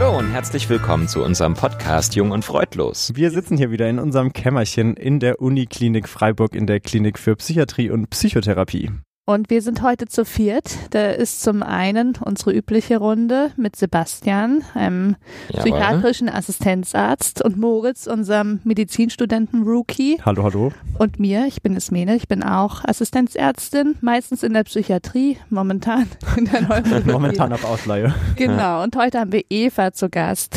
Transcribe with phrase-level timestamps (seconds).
[0.00, 3.12] Hallo und herzlich willkommen zu unserem Podcast Jung und Freudlos.
[3.16, 7.36] Wir sitzen hier wieder in unserem Kämmerchen in der Uniklinik Freiburg in der Klinik für
[7.36, 8.92] Psychiatrie und Psychotherapie.
[9.30, 10.76] Und wir sind heute zu viert.
[10.90, 15.14] Da ist zum einen unsere übliche Runde mit Sebastian, einem
[15.50, 15.60] Jawohl.
[15.60, 20.20] psychiatrischen Assistenzarzt, und Moritz, unserem Medizinstudenten Rookie.
[20.26, 20.72] Hallo, hallo.
[20.98, 26.46] Und mir, ich bin Ismene, ich bin auch Assistenzärztin, meistens in der Psychiatrie, momentan in
[26.46, 27.12] der Neurologie.
[27.12, 28.12] Momentan auf Ausleihe.
[28.34, 30.56] Genau, und heute haben wir Eva zu Gast.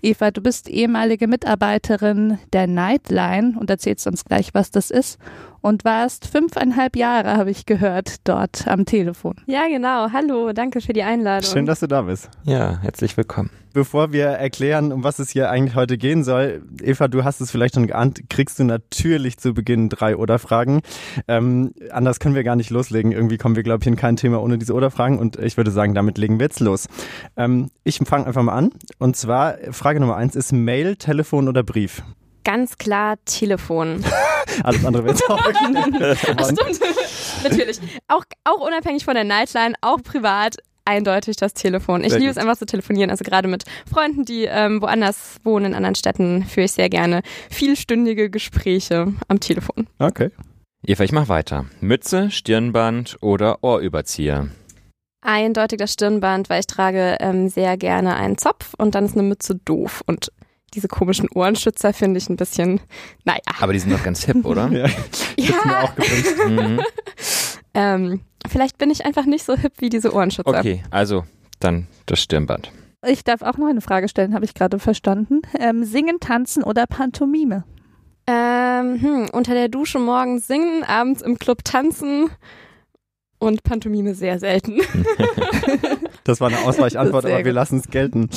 [0.00, 5.18] Eva, du bist ehemalige Mitarbeiterin der Nightline und erzählst uns gleich, was das ist.
[5.64, 9.36] Und warst fünfeinhalb Jahre, habe ich gehört, dort am Telefon.
[9.46, 10.08] Ja, genau.
[10.12, 11.50] Hallo, danke für die Einladung.
[11.50, 12.28] Schön, dass du da bist.
[12.42, 13.48] Ja, herzlich willkommen.
[13.72, 17.50] Bevor wir erklären, um was es hier eigentlich heute gehen soll, Eva, du hast es
[17.50, 20.82] vielleicht schon geahnt, kriegst du natürlich zu Beginn drei Oder-Fragen.
[21.28, 23.12] Ähm, anders können wir gar nicht loslegen.
[23.12, 25.94] Irgendwie kommen wir, glaube ich, in kein Thema ohne diese Oder-Fragen und ich würde sagen,
[25.94, 26.88] damit legen wir jetzt los.
[27.38, 28.70] Ähm, ich fange einfach mal an.
[28.98, 32.02] Und zwar, Frage Nummer eins ist Mail, Telefon oder Brief?
[32.44, 34.04] Ganz klar Telefon.
[34.62, 36.80] Alles andere wird auch Ach, stimmt.
[37.42, 37.80] Natürlich.
[38.08, 42.04] Auch, auch unabhängig von der Nightline, auch privat eindeutig das Telefon.
[42.04, 42.42] Ich Sehr liebe es gut.
[42.42, 43.10] einfach zu telefonieren.
[43.10, 47.22] Also gerade mit Freunden, die ähm, woanders wohnen, in anderen Städten, führe ich sehr gerne
[47.50, 49.86] vielstündige Gespräche am Telefon.
[49.98, 50.30] Okay.
[50.86, 51.64] Eva, ich mach weiter.
[51.80, 54.48] Mütze, Stirnband oder Ohrüberzieher?
[55.22, 59.22] Eindeutig das Stirnband, weil ich trage ähm, sehr gerne einen Zopf und dann ist eine
[59.22, 60.02] Mütze doof.
[60.06, 60.30] Und
[60.74, 62.80] diese komischen Ohrenschützer finde ich ein bisschen,
[63.24, 63.40] naja.
[63.60, 64.68] Aber die sind doch ganz hip, oder?
[64.74, 64.86] Ja,
[65.36, 66.36] ich hätte mir ja, auch gewünscht.
[66.48, 66.80] mhm.
[67.74, 70.58] ähm, vielleicht bin ich einfach nicht so hip wie diese Ohrenschützer.
[70.58, 71.24] Okay, also
[71.60, 72.70] dann das Stirnband.
[73.06, 75.42] Ich darf auch noch eine Frage stellen, habe ich gerade verstanden.
[75.58, 77.64] Ähm, singen, tanzen oder Pantomime?
[78.26, 82.30] Ähm, hm, unter der Dusche morgens singen, abends im Club tanzen
[83.38, 84.80] und Pantomime sehr selten.
[86.24, 88.30] Das war eine Ausweichantwort, aber wir lassen es gelten.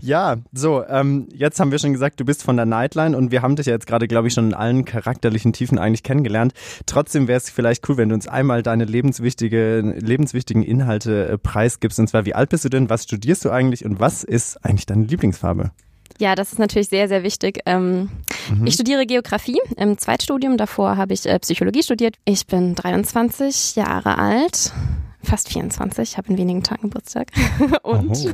[0.00, 3.42] Ja, so, ähm, jetzt haben wir schon gesagt, du bist von der Nightline und wir
[3.42, 6.52] haben dich ja jetzt gerade, glaube ich, schon in allen charakterlichen Tiefen eigentlich kennengelernt.
[6.86, 11.98] Trotzdem wäre es vielleicht cool, wenn du uns einmal deine lebenswichtige, lebenswichtigen Inhalte äh, preisgibst.
[11.98, 14.86] Und zwar, wie alt bist du denn, was studierst du eigentlich und was ist eigentlich
[14.86, 15.70] deine Lieblingsfarbe?
[16.18, 17.60] Ja, das ist natürlich sehr, sehr wichtig.
[17.66, 18.08] Ähm,
[18.50, 18.66] Mhm.
[18.66, 20.56] Ich studiere Geografie im Zweitstudium.
[20.56, 22.16] Davor habe ich äh, Psychologie studiert.
[22.24, 24.72] Ich bin 23 Jahre alt.
[25.26, 27.28] Fast 24, habe in wenigen Tagen Geburtstag.
[27.82, 28.30] Und Oho.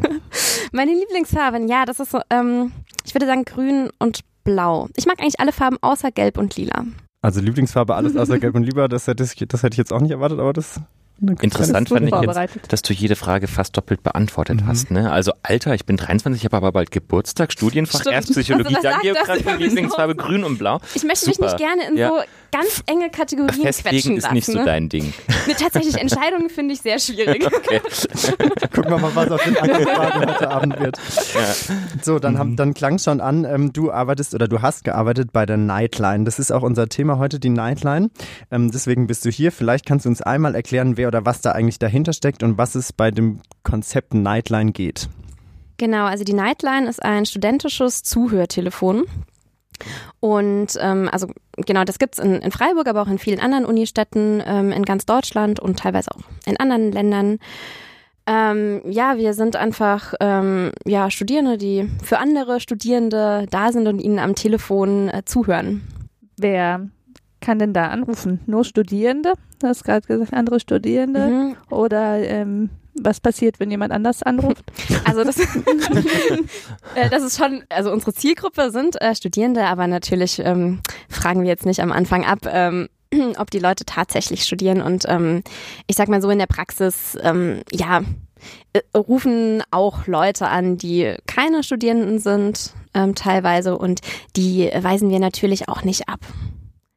[0.72, 2.72] meine Lieblingsfarben, ja, das ist so, ähm,
[3.04, 4.88] ich würde sagen grün und blau.
[4.96, 6.84] Ich mag eigentlich alle Farben außer gelb und lila.
[7.20, 10.00] Also Lieblingsfarbe, alles außer Gelb und Lieber, das hätte, ich, das hätte ich jetzt auch
[10.00, 10.80] nicht erwartet, aber das
[11.20, 14.66] eine Interessant fand ich jetzt, dass du jede Frage fast doppelt beantwortet Mhm.
[14.66, 14.90] hast.
[14.90, 15.12] Ne?
[15.12, 18.14] Also Alter, ich bin 23, ich habe aber bald Geburtstag, Studienfach, Stimmt.
[18.16, 19.62] erst Psychologie, Also dann Geografie.
[19.62, 20.80] Lieblingsfarbe grün und blau.
[20.94, 21.46] Ich möchte mich Super.
[21.52, 22.08] nicht gerne in Ja.
[22.08, 22.14] so
[22.52, 24.34] ganz enge Kategorien Festlegen quetschen ist lassen.
[24.34, 24.64] nicht so ne?
[24.64, 25.12] dein Ding.
[25.46, 27.48] Nee, tatsächlich, Entscheidungen finde ich sehr schwierig.
[27.62, 27.80] Okay.
[28.74, 30.98] Gucken wir mal, was auf den Angriffsfragen heute Abend wird.
[31.34, 31.74] Ja.
[32.02, 35.46] So, dann, haben, dann klang schon an, ähm, du arbeitest oder du hast gearbeitet bei
[35.46, 36.24] der Nightline.
[36.24, 38.10] Das ist auch unser Thema heute, die Nightline.
[38.50, 39.52] Ähm, deswegen bist du hier.
[39.52, 42.74] Vielleicht kannst du uns einmal erklären, wer oder was da eigentlich dahinter steckt und was
[42.74, 45.08] es bei dem Konzept Nightline geht.
[45.78, 49.04] Genau, also die Nightline ist ein studentisches Zuhörtelefon.
[50.20, 54.42] Und ähm, also genau, das gibt's in, in Freiburg, aber auch in vielen anderen Unistädten
[54.46, 57.38] ähm, in ganz Deutschland und teilweise auch in anderen Ländern.
[58.26, 63.98] Ähm, ja, wir sind einfach ähm, ja, Studierende, die für andere Studierende da sind und
[63.98, 65.82] ihnen am Telefon äh, zuhören.
[66.36, 66.88] Wer
[67.40, 68.40] kann denn da anrufen?
[68.46, 69.32] Nur Studierende?
[69.58, 71.26] Du hast gerade gesagt, andere Studierende.
[71.26, 71.56] Mhm.
[71.70, 74.64] Oder ähm, was passiert, wenn jemand anders anruft?
[75.04, 75.38] Also das,
[76.94, 81.48] äh, das ist schon, also unsere Zielgruppe sind äh, Studierende, aber natürlich ähm, fragen wir
[81.48, 82.88] jetzt nicht am Anfang ab, ähm,
[83.38, 84.80] ob die Leute tatsächlich studieren.
[84.80, 85.42] Und ähm,
[85.86, 88.02] ich sag mal so in der Praxis, ähm, ja,
[88.72, 94.00] äh, rufen auch Leute an, die keine Studierenden sind, ähm, teilweise, und
[94.36, 96.20] die weisen wir natürlich auch nicht ab.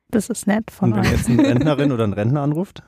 [0.09, 1.11] Das ist nett von Und wenn euch.
[1.11, 2.83] jetzt eine Rentnerin oder ein Rentner anruft?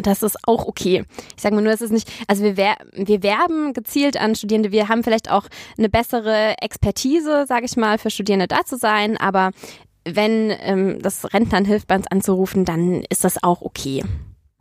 [0.00, 1.04] Das ist auch okay.
[1.36, 4.72] Ich sage mal nur, es ist nicht, also wir, wer, wir werben gezielt an Studierende.
[4.72, 5.46] Wir haben vielleicht auch
[5.76, 9.16] eine bessere Expertise, sage ich mal, für Studierende da zu sein.
[9.16, 9.50] Aber
[10.04, 14.02] wenn ähm, das Rentnern hilft, bei uns anzurufen, dann ist das auch okay.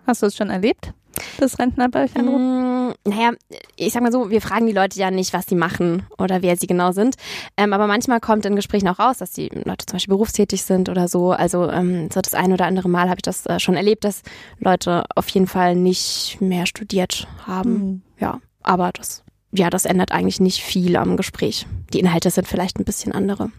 [0.06, 0.94] Hast du es schon erlebt,
[1.40, 2.90] dass Rentner bei euch anrufen?
[2.90, 3.32] Mm, naja,
[3.76, 6.56] ich sag mal so, wir fragen die Leute ja nicht, was sie machen oder wer
[6.58, 7.16] sie genau sind.
[7.58, 10.90] Ähm, aber manchmal kommt in Gesprächen auch raus, dass die Leute zum Beispiel berufstätig sind
[10.90, 11.32] oder so.
[11.32, 14.24] Also ähm, so das ein oder andere Mal habe ich das äh, schon erlebt, dass
[14.60, 17.74] Leute auf jeden Fall nicht mehr studiert haben.
[17.74, 18.02] Mhm.
[18.20, 21.68] Ja, aber das, ja, das ändert eigentlich nicht viel am Gespräch.
[21.94, 23.52] Die Inhalte sind vielleicht ein bisschen andere.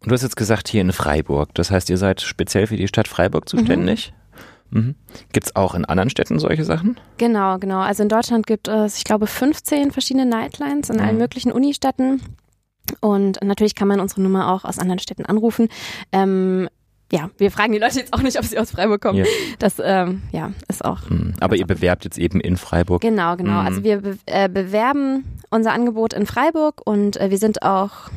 [0.00, 1.54] Und du hast jetzt gesagt, hier in Freiburg.
[1.54, 4.12] Das heißt, ihr seid speziell für die Stadt Freiburg zuständig?
[4.12, 4.25] Mhm.
[4.70, 6.98] Gibt es auch in anderen Städten solche Sachen?
[7.18, 7.80] Genau, genau.
[7.80, 11.22] Also in Deutschland gibt es, ich glaube, 15 verschiedene Nightlines in allen Mhm.
[11.22, 12.20] möglichen Unistädten.
[13.00, 15.68] Und natürlich kann man unsere Nummer auch aus anderen Städten anrufen.
[16.12, 16.68] Ähm,
[17.12, 19.18] ja, wir fragen die Leute jetzt auch nicht, ob sie aus Freiburg kommen.
[19.18, 19.24] Ja.
[19.60, 21.08] Das ähm, ja, ist auch.
[21.08, 21.34] Mhm.
[21.40, 23.00] Aber ihr bewerbt jetzt eben in Freiburg.
[23.00, 23.60] Genau, genau.
[23.60, 23.66] Mhm.
[23.66, 28.10] Also wir be äh, bewerben unser Angebot in Freiburg und äh, wir sind auch,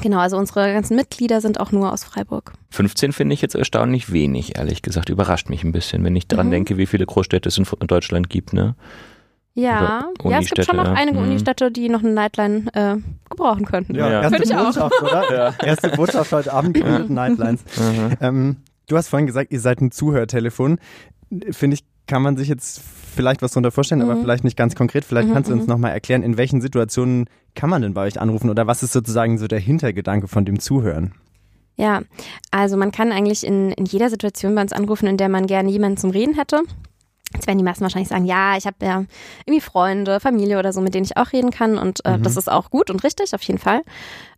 [0.00, 2.52] genau, also unsere ganzen Mitglieder sind auch nur aus Freiburg.
[2.70, 5.08] 15 finde ich jetzt erstaunlich wenig, ehrlich gesagt.
[5.08, 6.52] Überrascht mich ein bisschen, wenn ich daran Mhm.
[6.52, 8.52] denke, wie viele Großstädte es in Deutschland gibt.
[8.52, 8.74] Ne?
[9.56, 10.92] Ja, ja, es gibt schon noch ja.
[10.94, 11.26] einige Mhm.
[11.26, 12.96] Unistädte, die noch eine Nightline äh,
[13.30, 13.94] gebrauchen könnten.
[13.94, 14.22] Ja.
[14.22, 14.64] erste Finde ich auch.
[14.64, 15.54] Botschaft, oder?
[15.64, 17.60] Erste Botschaft heute Abend gründet Nightlines.
[17.76, 18.16] Mhm.
[18.20, 18.56] Ähm,
[18.88, 20.78] du hast vorhin gesagt, ihr seid ein Zuhörtelefon.
[21.50, 22.80] Finde ich, kann man sich jetzt
[23.14, 24.20] vielleicht was darunter vorstellen, aber Mhm.
[24.20, 25.04] vielleicht nicht ganz konkret.
[25.04, 25.72] Vielleicht Mhm, kannst du uns mhm.
[25.72, 29.38] nochmal erklären, in welchen Situationen kann man denn bei euch anrufen oder was ist sozusagen
[29.38, 31.14] so der Hintergedanke von dem Zuhören?
[31.76, 32.02] Ja,
[32.50, 35.70] also man kann eigentlich in, in jeder Situation bei uns anrufen, in der man gerne
[35.70, 36.62] jemanden zum Reden hätte.
[37.32, 39.04] Jetzt werden die meisten wahrscheinlich sagen, ja, ich habe ja
[39.44, 42.22] irgendwie Freunde, Familie oder so, mit denen ich auch reden kann und äh, Mhm.
[42.22, 43.82] das ist auch gut und richtig, auf jeden Fall.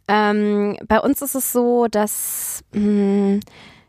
[0.09, 3.41] Ähm, bei uns ist es so, dass mh,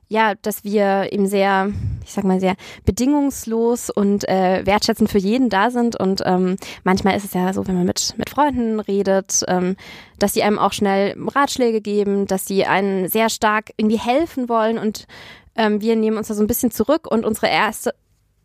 [0.10, 1.72] ja, dass wir eben sehr,
[2.04, 2.56] ich sag mal sehr
[2.86, 7.68] bedingungslos und äh, wertschätzend für jeden da sind und ähm, manchmal ist es ja so,
[7.68, 9.76] wenn man mit mit Freunden redet, ähm,
[10.18, 14.78] dass sie einem auch schnell Ratschläge geben, dass sie einen sehr stark irgendwie helfen wollen
[14.78, 15.08] und
[15.56, 17.94] ähm, wir nehmen uns da so ein bisschen zurück und unsere erste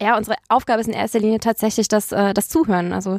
[0.00, 2.92] ja, unsere Aufgabe ist in erster Linie tatsächlich das, äh, das Zuhören.
[2.92, 3.18] Also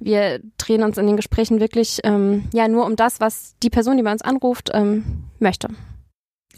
[0.00, 3.98] wir drehen uns in den Gesprächen wirklich ähm, ja nur um das, was die Person,
[3.98, 5.68] die bei uns anruft, ähm, möchte.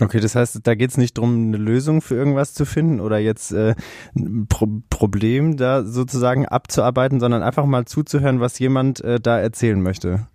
[0.01, 3.19] Okay, das heißt, da geht es nicht darum, eine Lösung für irgendwas zu finden oder
[3.19, 3.75] jetzt äh,
[4.17, 9.81] ein Pro Problem da sozusagen abzuarbeiten, sondern einfach mal zuzuhören, was jemand äh, da erzählen
[9.81, 10.27] möchte.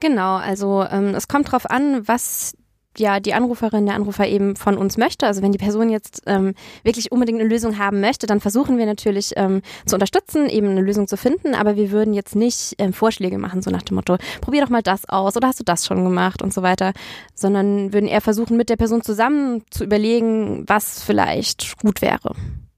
[0.00, 2.56] Genau, also ähm, es kommt drauf an, was
[2.96, 5.26] ja die Anruferin, der Anrufer eben von uns möchte.
[5.26, 8.86] Also wenn die Person jetzt ähm, wirklich unbedingt eine Lösung haben möchte, dann versuchen wir
[8.86, 11.54] natürlich ähm, zu unterstützen, eben eine Lösung zu finden.
[11.54, 14.82] Aber wir würden jetzt nicht ähm, Vorschläge machen, so nach dem Motto, probier doch mal
[14.82, 16.92] das aus oder hast du das schon gemacht und so weiter,
[17.34, 22.32] sondern würden eher versuchen, mit der Person zusammen zu überlegen, was vielleicht gut wäre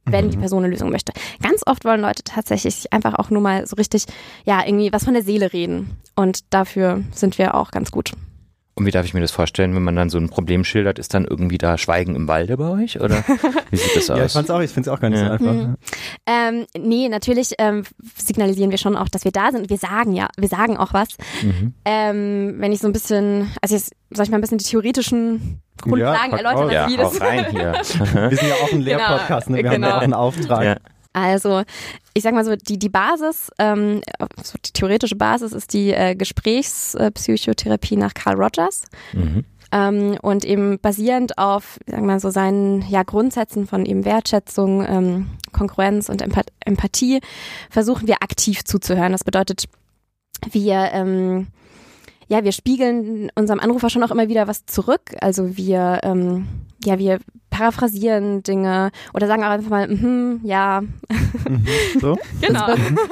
[0.06, 1.12] wenn die Person eine Lösung möchte.
[1.40, 4.06] Ganz oft wollen Leute tatsächlich einfach auch nur mal so richtig,
[4.44, 5.98] ja, irgendwie was von der Seele reden.
[6.16, 8.12] Und dafür sind wir auch ganz gut.
[8.80, 11.12] Und wie darf ich mir das vorstellen, wenn man dann so ein Problem schildert, ist
[11.12, 12.98] dann irgendwie da Schweigen im Walde bei euch?
[12.98, 13.22] Oder
[13.70, 14.32] wie sieht das Ja, ich aus?
[14.32, 15.26] fand's auch, ich finde es auch gar nicht Ja.
[15.26, 15.52] so einfach.
[15.52, 15.74] Mhm.
[16.26, 17.84] Ähm, nee, natürlich ähm,
[18.16, 19.68] signalisieren wir schon auch, dass wir da sind.
[19.68, 21.08] Wir sagen ja, wir sagen auch was.
[21.42, 21.74] Mhm.
[21.84, 25.60] Ähm, wenn ich so ein bisschen, also jetzt soll ich mal ein bisschen die theoretischen
[25.82, 26.72] Grundlagen pack erläutern, aus.
[26.72, 27.72] Ja, wie hau das rein hier.
[28.30, 29.58] Wir sind ja auch ein Lehrpodcast, ne?
[29.58, 29.88] wir haben genau.
[29.88, 30.64] ja auch einen Auftrag.
[30.64, 30.76] ja.
[31.12, 31.62] Also,
[32.14, 34.00] ich sag mal so, die, die Basis, ähm,
[34.42, 38.84] so die theoretische Basis ist die äh, Gesprächspsychotherapie nach Carl Rogers.
[39.12, 39.44] Mhm.
[39.72, 44.84] Ähm, und eben basierend auf, sagen wir mal so, seinen ja, Grundsätzen von eben Wertschätzung,
[44.86, 47.20] ähm, Konkurrenz und Empath Empathie
[47.70, 49.12] versuchen wir aktiv zuzuhören.
[49.12, 49.66] Das bedeutet,
[50.50, 51.48] wir ähm,
[52.30, 55.16] ja, wir spiegeln unserem Anrufer schon auch immer wieder was zurück.
[55.20, 56.46] Also wir, ähm,
[56.84, 57.18] ja, wir
[57.50, 60.82] paraphrasieren Dinge oder sagen auch einfach mal, mhm, ja,
[61.48, 61.66] Mhm.
[62.00, 62.16] So?
[62.40, 62.66] genau.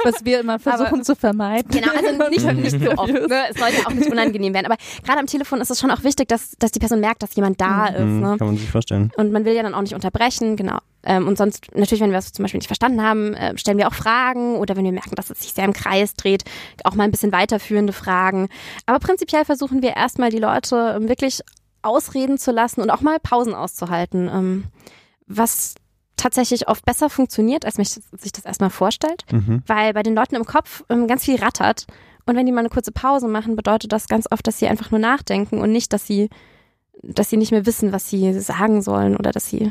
[0.04, 1.70] Was wir immer versuchen Aber- zu vermeiden.
[1.70, 3.12] Genau, also nicht, nicht so oft.
[3.12, 3.28] Ne?
[3.50, 4.66] Es sollte auch nicht unangenehm werden.
[4.66, 7.34] Aber gerade am Telefon ist es schon auch wichtig, dass, dass die Person merkt, dass
[7.34, 8.04] jemand da ist.
[8.04, 8.36] Mhm, Ne?
[8.38, 9.10] Kann man sich vorstellen.
[9.16, 10.78] Und man will ja dann auch nicht unterbrechen, genau.
[11.04, 13.88] Ähm, und sonst, natürlich, wenn wir was zum Beispiel nicht verstanden haben, äh, stellen wir
[13.88, 16.44] auch Fragen oder wenn wir merken, dass es sich sehr im Kreis dreht,
[16.84, 18.48] auch mal ein bisschen weiterführende Fragen.
[18.86, 21.40] Aber prinzipiell versuchen wir erstmal die Leute wirklich
[21.82, 24.64] ausreden zu lassen und auch mal Pausen auszuhalten, ähm,
[25.26, 25.74] was
[26.16, 29.62] tatsächlich oft besser funktioniert, als man sich das erstmal vorstellt, Mhm.
[29.66, 31.86] weil bei den Leuten im Kopf ähm, ganz viel rattert.
[32.26, 34.90] Und wenn die mal eine kurze Pause machen, bedeutet das ganz oft, dass sie einfach
[34.90, 36.28] nur nachdenken und nicht, dass sie,
[37.02, 39.70] dass sie nicht mehr wissen, was sie sagen sollen oder dass sie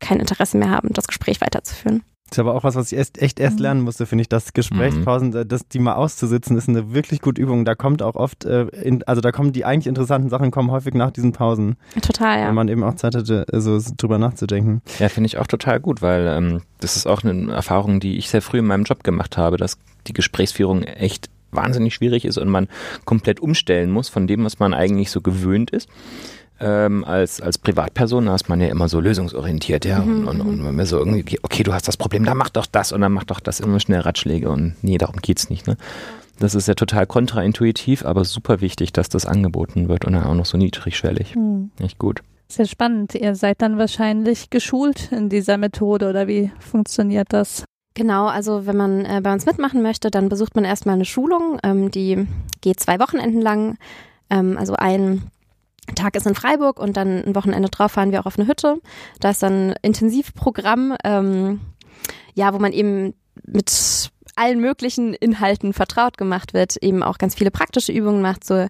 [0.00, 2.02] kein Interesse mehr haben, das Gespräch weiterzuführen.
[2.30, 3.62] Das ist aber auch was, was ich erst, echt erst Mhm.
[3.62, 7.40] lernen musste, finde ich, dass Gesprächspausen, äh, das, die mal auszusitzen, ist eine wirklich gute
[7.40, 7.64] Übung.
[7.64, 10.94] Da kommt auch oft, äh, in, also da kommen die eigentlich interessanten Sachen kommen häufig
[10.94, 12.48] nach diesen Pausen, Total, ja.
[12.48, 14.80] wenn man eben auch Zeit hatte, so drüber nachzudenken.
[14.98, 18.30] Ja, finde ich auch total gut, weil ähm, das ist auch eine Erfahrung, die ich
[18.30, 22.48] sehr früh in meinem Job gemacht habe, dass die Gesprächsführung echt wahnsinnig schwierig ist und
[22.48, 22.68] man
[23.04, 25.88] komplett umstellen muss von dem, was man eigentlich so gewöhnt ist.
[26.60, 30.62] Ähm, als, als Privatperson da ist man ja immer so lösungsorientiert, ja, und, und, und
[30.62, 33.24] man so irgendwie, okay, du hast das Problem, dann mach doch das und dann mach
[33.24, 35.76] doch das immer schnell Ratschläge und nee, darum geht's nicht, ne?
[36.38, 40.34] Das ist ja total kontraintuitiv, aber super wichtig, dass das angeboten wird und dann auch
[40.34, 41.34] noch so niedrigschwellig.
[41.34, 41.70] Hm.
[41.78, 42.22] Echt gut.
[42.48, 43.14] Sehr spannend.
[43.14, 47.64] Ihr seid dann wahrscheinlich geschult in dieser Methode oder wie funktioniert das?
[47.94, 51.58] Genau, also wenn man äh, bei uns mitmachen möchte, dann besucht man erstmal eine Schulung,
[51.62, 52.26] ähm, die
[52.60, 53.76] geht zwei Wochenenden lang.
[54.30, 55.22] Ähm, also ein,
[55.94, 58.80] Tag ist in Freiburg und dann ein Wochenende drauf fahren wir auch auf eine Hütte.
[59.20, 61.60] Da ist dann ein Intensivprogramm, ähm,
[62.34, 63.14] ja, wo man eben
[63.46, 68.66] mit allen möglichen Inhalten vertraut gemacht wird, eben auch ganz viele praktische Übungen macht, so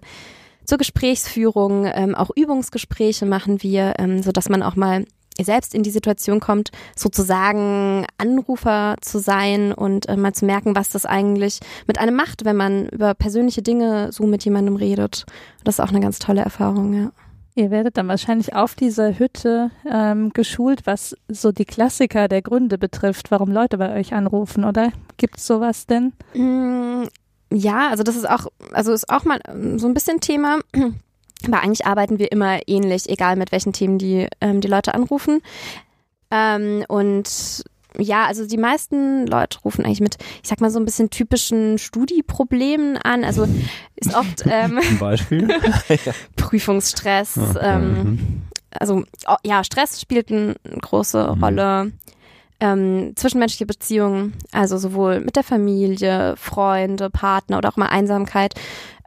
[0.65, 5.05] zur Gesprächsführung, ähm, auch Übungsgespräche machen wir, ähm, so dass man auch mal
[5.43, 10.89] selbst in die Situation kommt, sozusagen Anrufer zu sein und äh, mal zu merken, was
[10.89, 15.25] das eigentlich mit einem macht, wenn man über persönliche Dinge so mit jemandem redet.
[15.63, 17.11] Das ist auch eine ganz tolle Erfahrung, ja.
[17.57, 22.77] Ihr werdet dann wahrscheinlich auf dieser Hütte ähm, geschult, was so die Klassiker der Gründe
[22.77, 24.91] betrifft, warum Leute bei euch anrufen, oder?
[25.15, 26.11] Gibt es sowas denn?
[26.33, 27.07] Mm,
[27.53, 30.59] ja, also das ist auch, also ist auch mal ähm, so ein bisschen Thema.
[31.47, 35.41] Aber eigentlich arbeiten wir immer ähnlich, egal mit welchen Themen die, ähm, die Leute anrufen.
[36.31, 37.63] Ähm, und
[37.97, 41.77] ja, also die meisten Leute rufen eigentlich mit, ich sag mal, so ein bisschen typischen
[41.77, 43.23] Studieproblemen an.
[43.23, 43.47] Also
[43.95, 45.47] ist oft ähm, Zum Beispiel.
[46.35, 47.37] Prüfungsstress.
[47.37, 47.59] Okay.
[47.61, 48.41] Ähm, Mhm.
[48.71, 51.43] also oh, ja, Stress spielt eine große Mhm.
[51.43, 51.91] Rolle.
[52.61, 58.53] Ähm, zwischenmenschliche Beziehungen, also sowohl mit der Familie, Freunde, Partner oder auch mal Einsamkeit.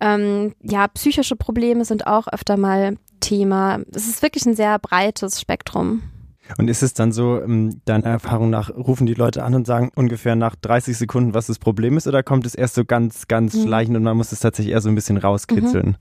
[0.01, 3.79] Ähm, ja, psychische Probleme sind auch öfter mal Thema.
[3.95, 6.03] Es ist wirklich ein sehr breites Spektrum.
[6.57, 9.91] Und ist es dann so, ähm, deiner Erfahrung nach, rufen die Leute an und sagen
[9.95, 13.55] ungefähr nach 30 Sekunden, was das Problem ist, oder kommt es erst so ganz, ganz
[13.55, 13.63] Mhm.
[13.65, 15.97] schleichend und man muss es tatsächlich eher so ein bisschen rauskitzeln?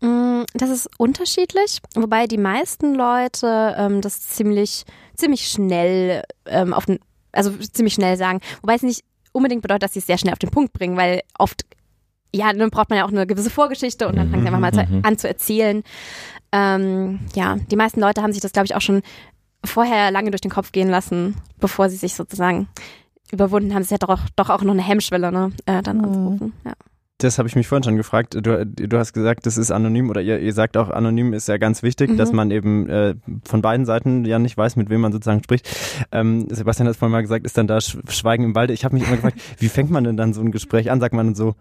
[0.00, 4.84] Mm, Das ist unterschiedlich, wobei die meisten Leute ähm, das ziemlich,
[5.16, 6.98] ziemlich schnell ähm, auf den,
[7.32, 8.40] also ziemlich schnell sagen.
[8.62, 11.22] Wobei es nicht unbedingt bedeutet, dass sie es sehr schnell auf den Punkt bringen, weil
[11.38, 11.64] oft,
[12.34, 14.72] ja, dann braucht man ja auch eine gewisse Vorgeschichte und dann fangen sie einfach mal
[14.72, 15.00] zu, Mhm.
[15.04, 15.82] an zu erzählen.
[16.52, 19.02] Ähm, ja, die meisten Leute haben sich das, glaube ich, auch schon
[19.64, 22.68] vorher lange durch den Kopf gehen lassen, bevor sie sich sozusagen
[23.30, 23.80] überwunden haben.
[23.82, 26.04] Es ist ja doch, doch auch noch eine Hemmschwelle, ne, äh, dann Mhm.
[26.04, 26.52] anzurufen.
[26.64, 26.72] Ja.
[27.22, 28.34] Das habe ich mich vorhin schon gefragt.
[28.34, 31.56] Du, du hast gesagt, das ist anonym oder ihr, ihr sagt auch, anonym ist ja
[31.56, 32.16] ganz wichtig, Mhm.
[32.16, 33.14] dass man eben äh,
[33.44, 35.68] von beiden Seiten ja nicht weiß, mit wem man sozusagen spricht.
[36.10, 38.72] Ähm, Sebastian hat es vorhin mal gesagt, ist dann da Sch Schweigen im Walde.
[38.72, 41.00] Ich habe mich immer gefragt, wie fängt man denn dann so ein Gespräch an?
[41.00, 41.54] Sagt man dann so,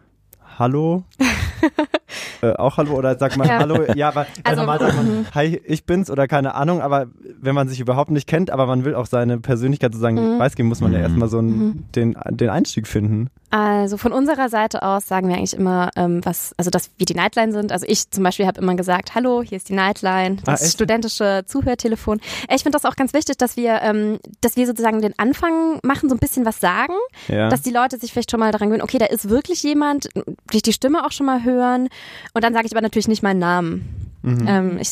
[0.58, 1.04] hallo?
[2.42, 3.60] äh, auch hallo oder sagt man Ja.
[3.60, 3.84] hallo?
[3.96, 5.26] Ja, aber Also, normal sagt man, mhm.
[5.34, 7.08] hi, ich bin's oder keine Ahnung, aber
[7.40, 10.38] wenn man sich überhaupt nicht kennt, aber man will auch seine Persönlichkeit sozusagen Mhm.
[10.38, 11.04] preisgeben, muss man ja Mhm.
[11.06, 11.84] erstmal so einen, Mhm.
[11.96, 13.30] den, den Einstieg finden.
[13.52, 17.16] Also von unserer Seite aus sagen wir eigentlich immer, ähm, was, also dass wir die
[17.16, 17.72] Nightline sind.
[17.74, 20.74] Also ich zum Beispiel habe immer gesagt, hallo, hier ist die Nightline, Ah, das echt?
[20.74, 22.22] studentische Zuhörtelefon.
[22.50, 26.08] Ich finde das auch ganz wichtig, dass wir, ähm, dass wir sozusagen den Anfang machen,
[26.08, 26.94] so ein bisschen was sagen,
[27.28, 27.50] Ja.
[27.50, 30.08] dass die Leute sich vielleicht schon mal daran gewöhnen, okay, da ist wirklich jemand,
[30.50, 31.90] durch die Stimme auch schon mal hören.
[32.34, 34.08] Und dann sage ich aber natürlich nicht meinen Namen.
[34.22, 34.46] mhm.
[34.48, 34.90] Ähm, ich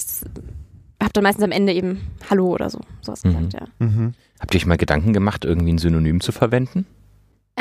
[1.01, 3.29] habe dann meistens am Ende eben Hallo oder so, sowas Mhm.
[3.49, 3.85] gesagt, ja.
[3.87, 4.13] Mhm.
[4.39, 6.85] Habt ihr euch mal Gedanken gemacht, irgendwie ein Synonym zu verwenden?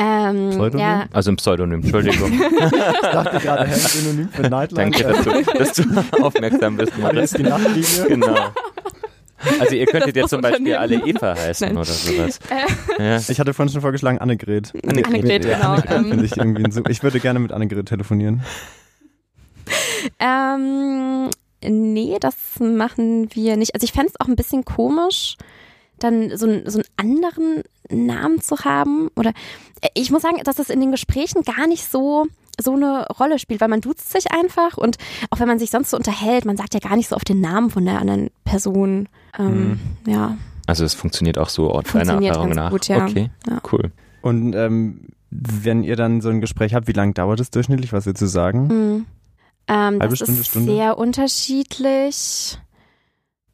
[0.01, 0.79] Ähm, Pseudonym?
[0.81, 2.33] ja, Also ein Pseudonym, Entschuldigung.
[2.41, 4.91] Ich dachte gerade, hä, Synonym für Nightline.
[4.93, 7.33] Danke, dass du, dass du aufmerksam bist, Das Moritz.
[7.33, 8.07] ist die Nachtlinie.
[8.09, 8.37] Genau.
[9.61, 10.97] Also ihr könntet jetzt zum Beispiel alle.
[10.97, 11.77] Eva heißen Nein.
[11.77, 12.39] oder sowas.
[12.99, 13.21] Ja.
[13.29, 14.73] Ich hatte vorhin schon vorgeschlagen, Annegret.
[14.87, 15.71] Annegret, Ja, genau.
[15.73, 16.09] Annegret ähm.
[16.11, 18.43] finde ich irgendwie ein, ich würde gerne mit Annegret telefonieren.
[20.19, 21.29] Ähm,
[21.63, 23.75] nee, das machen wir nicht.
[23.75, 25.37] Also ich fände es auch ein bisschen komisch,
[25.99, 29.09] dann so, so einen anderen Namen zu haben.
[29.17, 29.31] Oder
[29.81, 32.27] äh, ich muss sagen, dass das in den Gesprächen gar nicht so
[32.61, 34.97] so eine Rolle spielt, weil man duzt sich einfach und
[35.31, 37.41] auch wenn man sich sonst so unterhält, man sagt ja gar nicht so auf den
[37.41, 39.09] Namen von der anderen Person.
[39.39, 39.79] Ähm,
[40.09, 40.37] Ja,
[40.67, 42.71] Also es funktioniert auch so deiner Erfahrung ganz nach.
[42.73, 43.05] gut, ja.
[43.07, 43.61] Okay, Ja.
[43.73, 43.93] cool.
[44.23, 47.93] Und ähm, wenn ihr dann so ein Gespräch habt, wie lange dauert es durchschnittlich?
[47.93, 48.67] Was würdest du sagen?
[48.67, 49.07] Mhm.
[49.69, 50.73] Ähm, Halbe das Stunde, ist Stunde?
[50.73, 52.59] sehr unterschiedlich.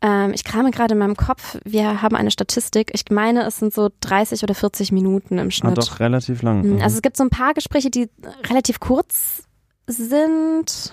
[0.06, 1.56] Ähm, ich krame gerade in meinem Kopf.
[1.64, 2.90] Wir haben eine Statistik.
[2.92, 5.78] Ich meine, es sind so 30 oder 40 Minuten im Ah, Schnitt.
[5.78, 6.62] doch, relativ lang.
[6.62, 6.82] Mhm, Mhm.
[6.82, 8.10] Also es gibt so ein paar Gespräche, die
[8.50, 9.44] relativ kurz
[9.86, 10.92] sind.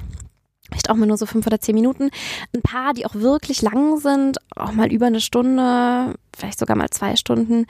[0.69, 2.09] Vielleicht auch mal nur so fünf oder zehn Minuten.
[2.55, 6.89] Ein paar, die auch wirklich lang sind, auch mal über eine Stunde, vielleicht sogar mal
[6.89, 7.65] zwei Stunden.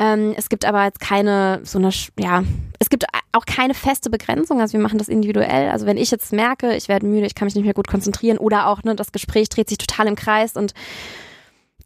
[0.00, 2.42] Ähm, es gibt aber jetzt keine so eine, ja,
[2.80, 3.04] es gibt
[3.34, 4.60] auch keine feste Begrenzung.
[4.60, 5.70] Also wir machen das individuell.
[5.70, 8.38] Also wenn ich jetzt merke, ich werde müde, ich kann mich nicht mehr gut konzentrieren
[8.38, 10.74] oder auch ne, das Gespräch dreht sich total im Kreis und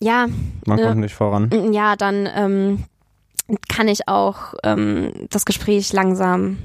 [0.00, 0.26] ja,
[0.67, 1.73] Man äh, kommt nicht voran.
[1.73, 2.85] ja, dann ähm,
[3.69, 6.59] kann ich auch ähm, das Gespräch langsam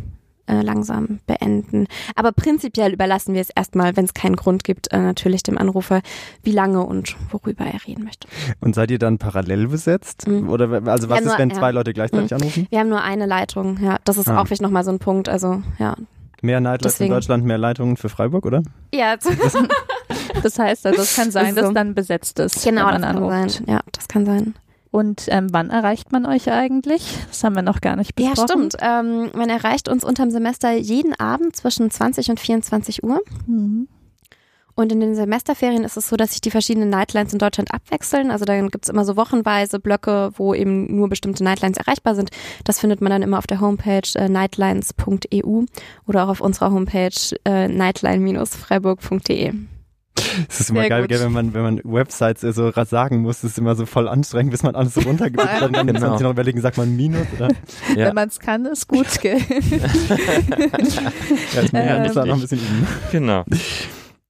[0.48, 1.88] äh, langsam beenden.
[2.16, 6.02] Aber prinzipiell überlassen wir es erstmal, wenn es keinen Grund gibt, äh, natürlich dem Anrufer,
[6.44, 8.28] wie lange und worüber er reden möchte.
[8.60, 10.28] Und seid ihr dann parallel besetzt?
[10.28, 10.50] Mhm.
[10.50, 11.56] Oder also was Ja, ist, wenn ja.
[11.56, 12.68] zwei Leute gleichzeitig anrufen?
[12.70, 13.98] Wir haben nur eine Leitung, ja.
[14.04, 14.40] Das ist Ah.
[14.42, 15.30] auch vielleicht nochmal so ein Punkt.
[15.30, 15.96] Also, ja.
[16.42, 18.64] Mehr Nightlines in Deutschland, mehr Leitungen für Freiburg, oder?
[18.94, 19.16] Ja,
[20.44, 21.62] Das heißt also, es kann sein, so.
[21.62, 23.52] dass dann besetzt ist, genau, wenn das man kann anruft.
[23.58, 23.66] sein.
[23.68, 24.54] Ja, das kann sein.
[24.94, 27.18] Und ähm, wann erreicht man euch eigentlich?
[27.28, 28.70] Das haben wir noch gar nicht Ja, besprochen.
[28.70, 28.76] stimmt.
[28.80, 33.20] Ähm, man erreicht uns unterm Semester jeden Abend zwischen 20 und 24 Uhr.
[33.48, 33.88] Mhm.
[34.76, 38.30] Und in den Semesterferien ist es so, dass sich die verschiedenen Nightlines in Deutschland abwechseln.
[38.30, 42.30] Also dann gibt's immer so wochenweise Blöcke, wo eben nur bestimmte Nightlines erreichbar sind.
[42.64, 45.64] Das findet man dann immer auf der Homepage äh, nightlines.eu
[46.06, 47.10] oder auch auf unserer Homepage
[47.46, 49.54] äh, nightline-freiburg.de.
[50.50, 53.58] Es ist immer Sehr geil, gell, wenn man, wenn man Websites so sagen muss, ist
[53.58, 55.44] immer so voll anstrengend, bis man alles so runtergibt.
[55.44, 55.84] dann genau.
[55.94, 57.50] muss man sich noch überlegen, sagt man Minus oder?
[57.96, 58.08] Ja.
[58.08, 59.38] Wenn man es kann, ist gut, gell?
[59.40, 59.60] ja,
[61.62, 62.88] ich ähm, muss da noch ein bisschen üben.
[63.12, 63.44] Genau.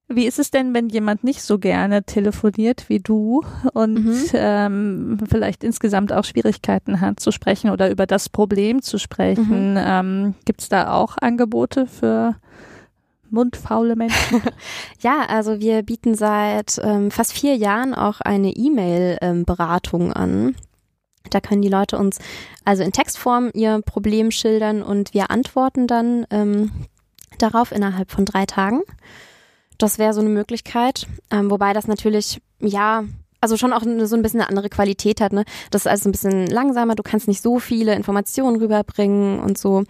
[0.10, 4.26] Wie ist es denn, wenn jemand nicht so gerne telefoniert wie du und mhm.
[4.34, 9.72] ähm, vielleicht insgesamt auch Schwierigkeiten hat zu sprechen oder über das Problem zu sprechen?
[9.72, 9.80] Mhm.
[9.80, 12.36] Ähm, Gibt es da auch Angebote für
[13.34, 14.42] mundfaule Menschen?
[15.02, 20.56] ja, also wir bieten seit ähm, fast vier Jahren auch eine E-Mail-Beratung ähm, an.
[21.30, 22.20] Da können die Leute uns
[22.64, 26.72] also in Textform ihr Problem schildern und wir antworten dann ähm,
[27.40, 28.82] darauf innerhalb von drei Tagen.
[29.78, 33.04] Das wäre so eine Möglichkeit, ähm, wobei das natürlich, ja,
[33.44, 35.34] also schon auch so ein bisschen eine andere Qualität hat.
[35.34, 35.44] Ne?
[35.70, 39.84] Das ist also ein bisschen langsamer, du kannst nicht so viele Informationen rüberbringen und so.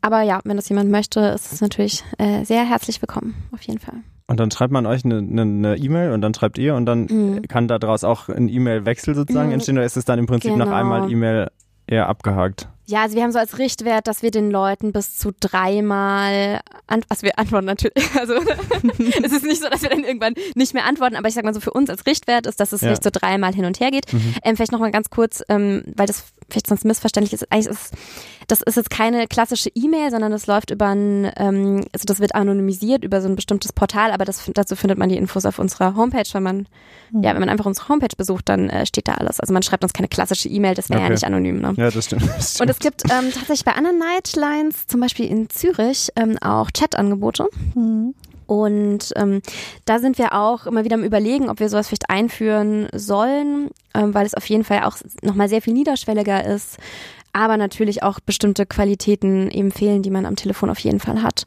[0.00, 3.78] Aber ja, wenn das jemand möchte, ist es natürlich äh, sehr herzlich willkommen, auf jeden
[3.78, 3.96] Fall.
[4.26, 7.42] Und dann schreibt man euch eine E-Mail e und dann schreibt ihr und dann mhm.
[7.42, 9.54] kann daraus auch ein E-Mail-Wechsel sozusagen mhm.
[9.54, 10.64] entstehen oder ist es dann im Prinzip genau.
[10.64, 11.50] nach einmal E-Mail
[11.86, 12.68] eher abgehakt?
[12.86, 16.60] Ja, also wir haben so als Richtwert, dass wir den Leuten bis zu dreimal,
[17.08, 20.84] was wir antworten natürlich, also es ist nicht so, dass wir dann irgendwann nicht mehr
[20.84, 22.90] antworten, aber ich sag mal so für uns als Richtwert ist, dass es ja.
[22.90, 24.12] nicht so dreimal hin und her geht.
[24.12, 24.34] Mhm.
[24.42, 27.92] Ähm, vielleicht nochmal ganz kurz, ähm, weil das vielleicht sonst missverständlich ist, eigentlich ist
[28.48, 32.34] das ist jetzt keine klassische E-Mail, sondern das läuft über ein, ähm, also das wird
[32.34, 35.96] anonymisiert über so ein bestimmtes Portal, aber das, dazu findet man die Infos auf unserer
[35.96, 36.28] Homepage.
[36.32, 36.68] Wenn man,
[37.10, 37.22] mhm.
[37.22, 39.40] ja, wenn man einfach unsere Homepage besucht, dann äh, steht da alles.
[39.40, 41.08] Also man schreibt uns keine klassische E-Mail, das wäre okay.
[41.08, 41.60] ja nicht anonym.
[41.60, 41.74] Ne?
[41.76, 42.60] Ja, das stimmt, das stimmt.
[42.62, 47.48] Und es gibt ähm, tatsächlich bei anderen Nightlines, zum Beispiel in Zürich, ähm, auch Chat-Angebote.
[47.74, 48.14] Mhm.
[48.46, 49.40] Und ähm,
[49.84, 54.14] da sind wir auch immer wieder am Überlegen, ob wir sowas vielleicht einführen sollen, ähm,
[54.14, 56.78] weil es auf jeden Fall auch nochmal sehr viel niederschwelliger ist,
[57.32, 61.44] aber natürlich auch bestimmte Qualitäten eben fehlen, die man am Telefon auf jeden Fall hat.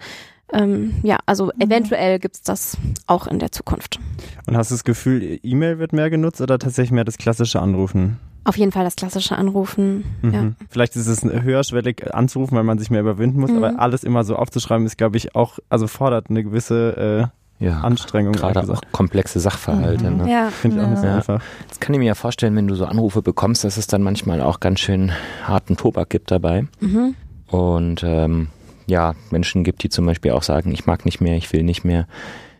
[0.53, 1.61] Ähm, ja, also mhm.
[1.61, 3.99] eventuell gibt's das auch in der Zukunft.
[4.45, 8.17] Und hast du das Gefühl, E-Mail wird mehr genutzt oder tatsächlich mehr das klassische Anrufen?
[8.47, 10.05] Auf jeden Fall das klassische Anrufen.
[10.21, 10.33] Mhm.
[10.33, 10.51] Ja.
[10.69, 13.57] Vielleicht ist es höherschwellig anzurufen, weil man sich mehr überwinden muss, mhm.
[13.57, 17.29] aber alles immer so aufzuschreiben ist, glaube ich, auch, also fordert eine gewisse
[17.59, 18.31] äh, ja, Anstrengung.
[18.31, 20.09] Gerade auch komplexe Sachverhalte.
[20.09, 20.17] Mhm.
[20.17, 20.31] Ne?
[20.31, 20.49] Ja.
[20.49, 21.41] Finde ich auch nicht so einfach.
[21.67, 24.39] Jetzt kann ich mir ja vorstellen, wenn du so Anrufe bekommst, dass es dann manchmal
[24.39, 25.11] auch ganz schön
[25.43, 26.67] harten Tobak gibt dabei.
[26.79, 27.15] Mhm.
[27.47, 28.47] Und ähm,
[28.85, 31.83] ja, Menschen gibt, die zum Beispiel auch sagen, ich mag nicht mehr, ich will nicht
[31.83, 32.07] mehr.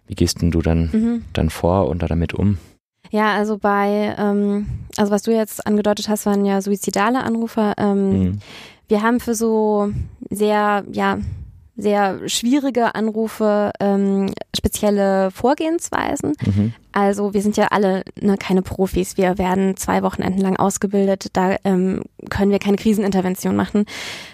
[0.05, 1.21] Wie gehst denn du dann, mhm.
[1.31, 2.57] dann vor und damit um?
[3.11, 4.67] Ja, also bei, ähm,
[4.97, 7.73] also was du jetzt angedeutet hast, waren ja suizidale Anrufer.
[7.77, 8.39] Ähm, mhm.
[8.87, 9.91] Wir haben für so
[10.29, 11.17] sehr, ja,
[11.77, 16.33] sehr schwierige Anrufe, ähm, spezielle Vorgehensweisen.
[16.43, 16.73] Mhm.
[16.91, 19.15] Also wir sind ja alle ne, keine Profis.
[19.15, 21.27] Wir werden zwei Wochenenden lang ausgebildet.
[21.33, 23.85] Da ähm, können wir keine Krisenintervention machen.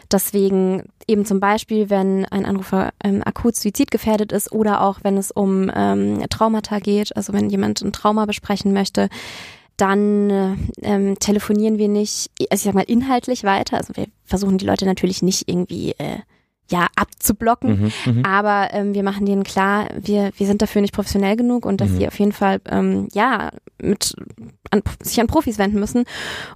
[0.10, 5.32] Deswegen eben zum Beispiel, wenn ein Anrufer ähm, akut suizidgefährdet ist oder auch wenn es
[5.32, 9.10] um ähm, Traumata geht, also wenn jemand ein Trauma besprechen möchte,
[9.78, 13.78] dann äh, ähm, telefonieren wir nicht, also ich sag mal inhaltlich weiter.
[13.78, 16.20] Also wir versuchen die Leute natürlich nicht irgendwie äh,
[16.74, 17.92] ja abzublocken.
[18.06, 21.66] Mhm, mhm, aber ähm, wir machen denen klar, wir, wir sind dafür nicht professionell genug
[21.66, 21.98] und dass mhm.
[21.98, 24.16] sie auf jeden Fall ähm, ja mit
[24.72, 26.06] an, sich an Profis wenden müssen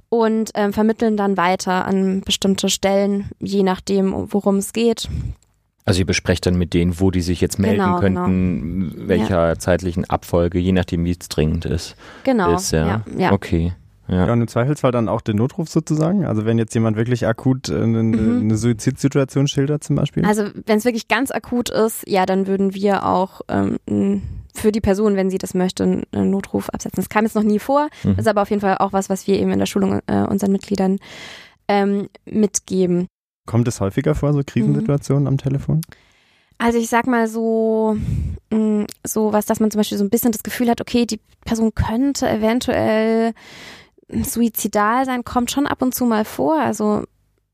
[0.10, 5.08] und ähm, vermitteln dann weiter an bestimmte Stellen, je nachdem, worum es geht.
[5.86, 9.08] Also ihr besprecht dann mit denen, wo die sich jetzt melden genau, könnten, genau.
[9.08, 9.60] welcher ja.
[9.60, 11.96] zeitlichen Abfolge, je nachdem, wie es dringend ist.
[12.24, 12.56] Genau.
[12.56, 12.88] Ist, ja.
[12.88, 13.32] ja, ja.
[13.32, 13.74] Okay.
[14.08, 14.26] Ja.
[14.26, 16.26] ja, und im Zweifelsfall dann auch den Notruf sozusagen.
[16.26, 18.42] Also wenn jetzt jemand wirklich akut eine, mhm.
[18.42, 20.26] eine Suizidsituation schildert zum Beispiel.
[20.26, 24.22] Also wenn es wirklich ganz akut ist, ja, dann würden wir auch ähm,
[24.54, 26.98] für die Person, wenn sie das möchte, einen Notruf absetzen.
[26.98, 27.90] Das kam jetzt noch nie vor.
[28.04, 28.12] Mhm.
[28.12, 30.22] Das ist aber auf jeden Fall auch was, was wir eben in der Schulung äh,
[30.22, 30.98] unseren Mitgliedern
[31.68, 33.08] ähm, mitgeben.
[33.46, 35.28] Kommt es häufiger vor, so Krisensituationen mhm.
[35.28, 35.82] am Telefon?
[36.60, 37.96] Also ich sag mal so,
[39.06, 41.74] so was, dass man zum Beispiel so ein bisschen das Gefühl hat, okay, die Person
[41.76, 43.34] könnte eventuell
[44.10, 46.60] suizidal sein kommt schon ab und zu mal vor.
[46.60, 47.04] Also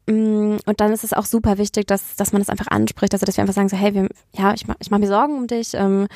[0.07, 3.25] mm, und dann ist es auch super wichtig, dass, dass man das einfach anspricht, also
[3.25, 5.73] dass wir einfach sagen so, hey, wir, ja, ich, ich mache mir Sorgen um dich.
[5.73, 6.07] Ähm,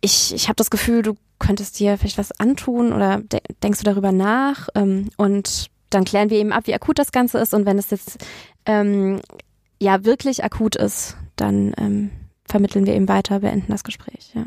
[0.00, 3.84] ich ich habe das Gefühl, du könntest dir vielleicht was antun oder de denkst du
[3.84, 4.68] darüber nach?
[4.74, 7.54] Ähm, und dann klären wir eben ab, wie akut das Ganze ist.
[7.54, 8.24] Und wenn es jetzt
[8.66, 9.20] ähm,
[9.80, 12.10] ja wirklich akut ist, dann ähm,
[12.44, 14.32] vermitteln wir eben weiter, beenden das Gespräch.
[14.34, 14.44] Ja.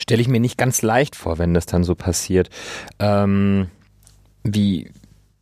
[0.00, 2.50] Stelle ich mir nicht ganz leicht vor, wenn das dann so passiert.
[2.98, 3.68] Ähm
[4.54, 4.90] wie,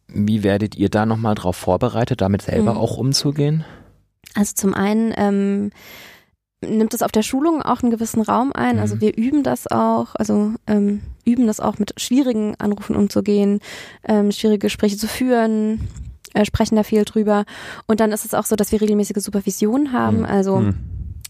[0.09, 2.79] wie werdet ihr da nochmal drauf vorbereitet, damit selber mhm.
[2.79, 3.65] auch umzugehen?
[4.35, 5.71] Also zum einen ähm,
[6.61, 8.79] nimmt es auf der Schulung auch einen gewissen Raum ein.
[8.79, 9.01] Also Mhm.
[9.01, 13.61] wir üben das auch, also ähm, üben das auch mit schwierigen Anrufen umzugehen,
[14.09, 15.89] ähm, schwierige Gespräche zu führen,
[16.33, 17.45] äh, sprechen da viel drüber.
[17.87, 20.21] Und dann ist es auch so, dass wir regelmäßige Supervision haben.
[20.21, 20.25] Mhm.
[20.25, 20.75] Also Hm.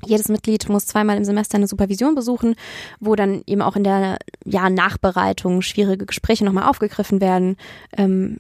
[0.07, 2.55] Jedes Mitglied muss zweimal im Semester eine Supervision besuchen,
[3.01, 7.57] wo dann eben auch in der ja, Nachbereitung schwierige Gespräche nochmal aufgegriffen werden.
[7.97, 8.39] Ähm,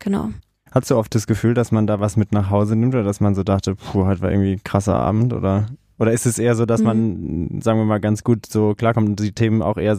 [0.00, 0.30] genau.
[0.70, 3.20] Hast du oft das Gefühl, dass man da was mit nach Hause nimmt oder dass
[3.20, 5.66] man so dachte, puh, heute war irgendwie ein krasser Abend oder
[5.98, 9.20] oder ist es eher so, dass man, sagen wir mal, ganz gut so klarkommt und
[9.20, 9.98] die Themen auch eher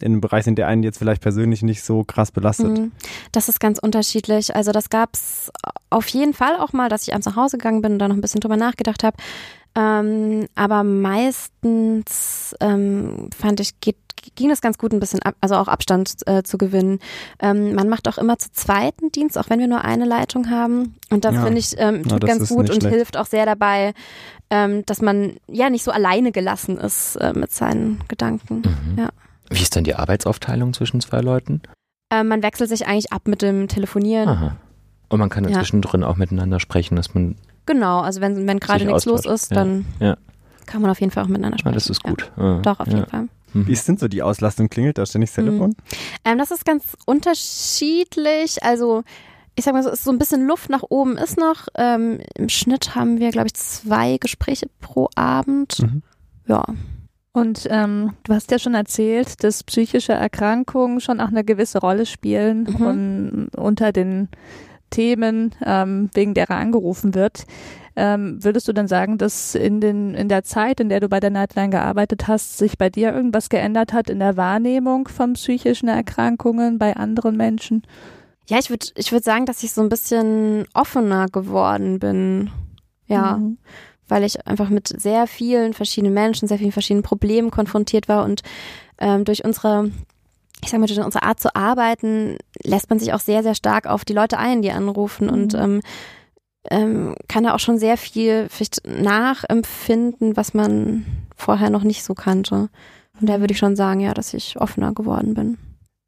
[0.00, 2.78] in einem Bereich sind, der einen jetzt vielleicht persönlich nicht so krass belastet?
[2.78, 2.92] Mhm.
[3.32, 4.54] Das ist ganz unterschiedlich.
[4.54, 5.50] Also das gab's
[5.88, 8.16] auf jeden Fall auch mal, dass ich abends nach Hause gegangen bin und da noch
[8.16, 9.16] ein bisschen drüber nachgedacht habe.
[9.76, 10.82] Ähm, aber
[11.64, 13.96] meistens ähm, fand ich, geht,
[14.34, 16.98] ging das ganz gut, ein bisschen ab, also auch Abstand äh, zu gewinnen.
[17.40, 20.96] Ähm, man macht auch immer zu zweiten Dienst, auch wenn wir nur eine Leitung haben.
[21.10, 21.42] Und das Ja.
[21.44, 22.94] finde ich ähm, Ja, tut das ganz gut und schlecht.
[22.94, 23.94] hilft auch sehr dabei,
[24.50, 28.62] ähm, dass man ja nicht so alleine gelassen ist äh, mit seinen Gedanken.
[28.66, 28.98] Mhm.
[28.98, 29.08] Ja.
[29.50, 31.62] Wie ist dann die Arbeitsaufteilung zwischen zwei Leuten?
[32.12, 34.28] Ähm, man wechselt sich eigentlich ab mit dem Telefonieren.
[34.28, 34.56] Aha.
[35.08, 35.58] Und man kann Ja.
[35.58, 37.36] zwischendrin auch miteinander sprechen, dass man,
[37.70, 40.16] Genau, also wenn, wenn gerade nichts los ist, dann Ja.
[40.66, 41.74] kann man auf jeden Fall auch miteinander ah, sprechen.
[41.74, 42.10] das ist Ja.
[42.10, 42.32] gut.
[42.36, 42.94] Ah, Doch, auf ja.
[42.94, 43.28] jeden Fall.
[43.52, 43.66] Mhm.
[43.68, 44.68] Wie ist denn so die Auslastung?
[44.68, 45.76] Klingelt da ständig das Telefon?
[46.24, 48.62] Ähm, das ist ganz unterschiedlich.
[48.62, 49.02] Also
[49.56, 51.68] ich sag mal so, so ein bisschen Luft nach oben ist noch.
[51.76, 55.80] Ähm, Im Schnitt haben wir, glaube ich, zwei Gespräche pro Abend.
[55.80, 56.02] Mhm.
[56.46, 56.64] Ja.
[57.32, 62.06] Und ähm, du hast ja schon erzählt, dass psychische Erkrankungen schon auch eine gewisse Rolle
[62.06, 62.86] spielen Mhm.
[62.86, 64.28] und unter den
[64.90, 67.44] Themen, ähm, wegen derer angerufen wird.
[67.96, 71.20] Ähm, würdest du dann sagen, dass in, den, in der Zeit, in der du bei
[71.20, 75.88] der Nightline gearbeitet hast, sich bei dir irgendwas geändert hat in der Wahrnehmung von psychischen
[75.88, 77.82] Erkrankungen bei anderen Menschen?
[78.48, 82.50] Ja, ich würde ich würd sagen, dass ich so ein bisschen offener geworden bin.
[83.06, 83.38] Ja.
[83.38, 83.58] Mhm.
[84.06, 88.42] weil ich einfach mit sehr vielen verschiedenen Menschen, sehr vielen verschiedenen Problemen konfrontiert war und
[88.98, 89.90] ähm, durch unsere,
[90.62, 93.86] ich sag mal, durch unsere Art zu arbeiten, lässt man sich auch sehr, sehr stark
[93.86, 95.32] auf die Leute ein, die anrufen Mhm.
[95.32, 95.80] und ähm,
[96.70, 102.14] ähm, kann da auch schon sehr viel vielleicht nachempfinden, was man vorher noch nicht so
[102.14, 102.68] kannte.
[103.18, 105.58] Und da würde ich schon sagen, ja, dass ich offener geworden bin.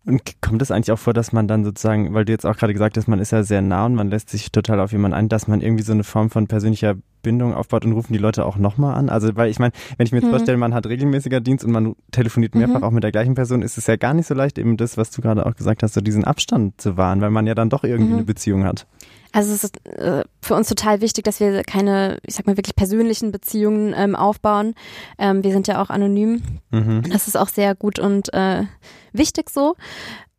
[0.04, 2.72] Und kommt es eigentlich auch vor, dass man dann sozusagen, weil du jetzt auch gerade
[2.72, 5.28] gesagt hast, man ist ja sehr nah und man lässt sich total auf jemanden ein,
[5.28, 8.56] dass man irgendwie so eine Form von persönlicher Bindung aufbaut und rufen die Leute auch
[8.56, 9.08] nochmal an?
[9.08, 10.30] Also, weil ich meine, wenn ich mir jetzt Mhm.
[10.30, 12.84] vorstelle, man hat regelmäßiger Dienst und man telefoniert mehrfach Mhm.
[12.84, 15.12] auch mit der gleichen Person, ist es ja gar nicht so leicht, eben das, was
[15.12, 17.84] du gerade auch gesagt hast, so diesen Abstand zu wahren, weil man ja dann doch
[17.84, 18.18] irgendwie Mhm.
[18.18, 18.88] eine Beziehung hat.
[19.32, 22.76] Also es ist äh, für uns total wichtig, dass wir keine, ich sag mal, wirklich
[22.76, 24.74] persönlichen Beziehungen ähm, aufbauen.
[25.18, 26.42] Ähm, wir sind ja auch anonym.
[26.70, 27.02] Mhm.
[27.10, 28.64] Das ist auch sehr gut und äh,
[29.12, 29.76] wichtig so.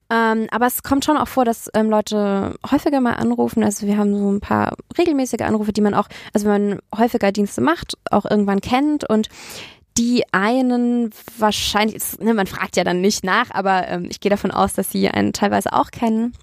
[0.10, 3.64] Ähm, aber es kommt schon auch vor, dass ähm, Leute häufiger mal anrufen.
[3.64, 7.32] Also wir haben so ein paar regelmäßige Anrufe, die man auch, also wenn man häufiger
[7.32, 9.30] Dienste macht, auch irgendwann kennt und
[9.98, 14.52] die einen wahrscheinlich, ne, man fragt ja dann nicht nach, aber ähm, ich gehe davon
[14.52, 16.34] aus, dass sie einen teilweise auch kennen.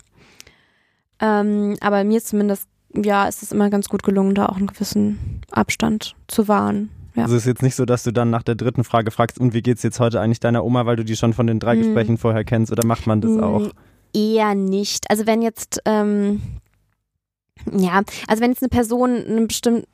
[1.21, 5.43] Ähm, aber mir zumindest, ja, ist es immer ganz gut gelungen, da auch einen gewissen
[5.51, 6.91] Abstand zu wahren.
[7.15, 7.25] Ja.
[7.25, 9.53] Also es ist jetzt nicht so, dass du dann nach der dritten Frage fragst, und
[9.53, 11.81] wie geht's jetzt heute eigentlich deiner Oma, weil du die schon von den drei Mhm.
[11.83, 13.69] Gesprächen vorher kennst, oder macht man das Mm, auch?
[14.15, 15.11] Eher nicht.
[15.11, 16.41] Also wenn jetzt, ähm,
[17.77, 19.85] ja, also wenn jetzt eine Person einen bestimmten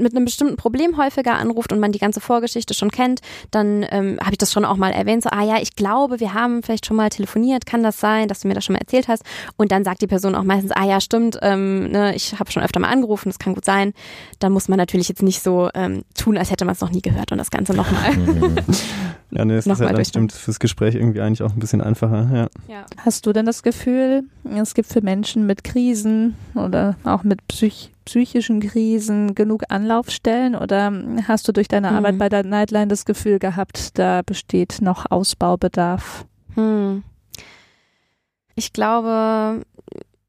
[0.00, 4.18] mit einem bestimmten Problem häufiger anruft und man die ganze Vorgeschichte schon kennt, dann ähm,
[4.20, 6.86] habe ich das schon auch mal erwähnt, so, ah ja, ich glaube, wir haben vielleicht
[6.86, 9.22] schon mal telefoniert, kann das sein, dass du mir das schon mal erzählt hast?
[9.56, 12.62] Und dann sagt die Person auch meistens, ah ja, stimmt, ähm, ne, ich habe schon
[12.62, 13.92] öfter mal angerufen, das kann gut sein.
[14.38, 17.02] Da muss man natürlich jetzt nicht so ähm, tun, als hätte man es noch nie
[17.02, 18.16] gehört und das Ganze nochmal.
[18.16, 18.56] Mhm.
[19.32, 21.80] Ja, nee, das ist Nochmal ja dann stimmt fürs Gespräch irgendwie eigentlich auch ein bisschen
[21.80, 22.48] einfacher, ja.
[22.72, 22.86] ja.
[22.98, 24.22] Hast du denn das Gefühl,
[24.54, 30.90] es gibt für Menschen mit Krisen oder auch mit psych psychischen Krisen genug Anlaufstellen oder
[31.28, 31.96] hast du durch deine Mhm.
[31.96, 36.24] Arbeit bei der Nightline das Gefühl gehabt, da besteht noch Ausbaubedarf?
[36.54, 37.02] Hm.
[38.54, 39.62] Ich glaube,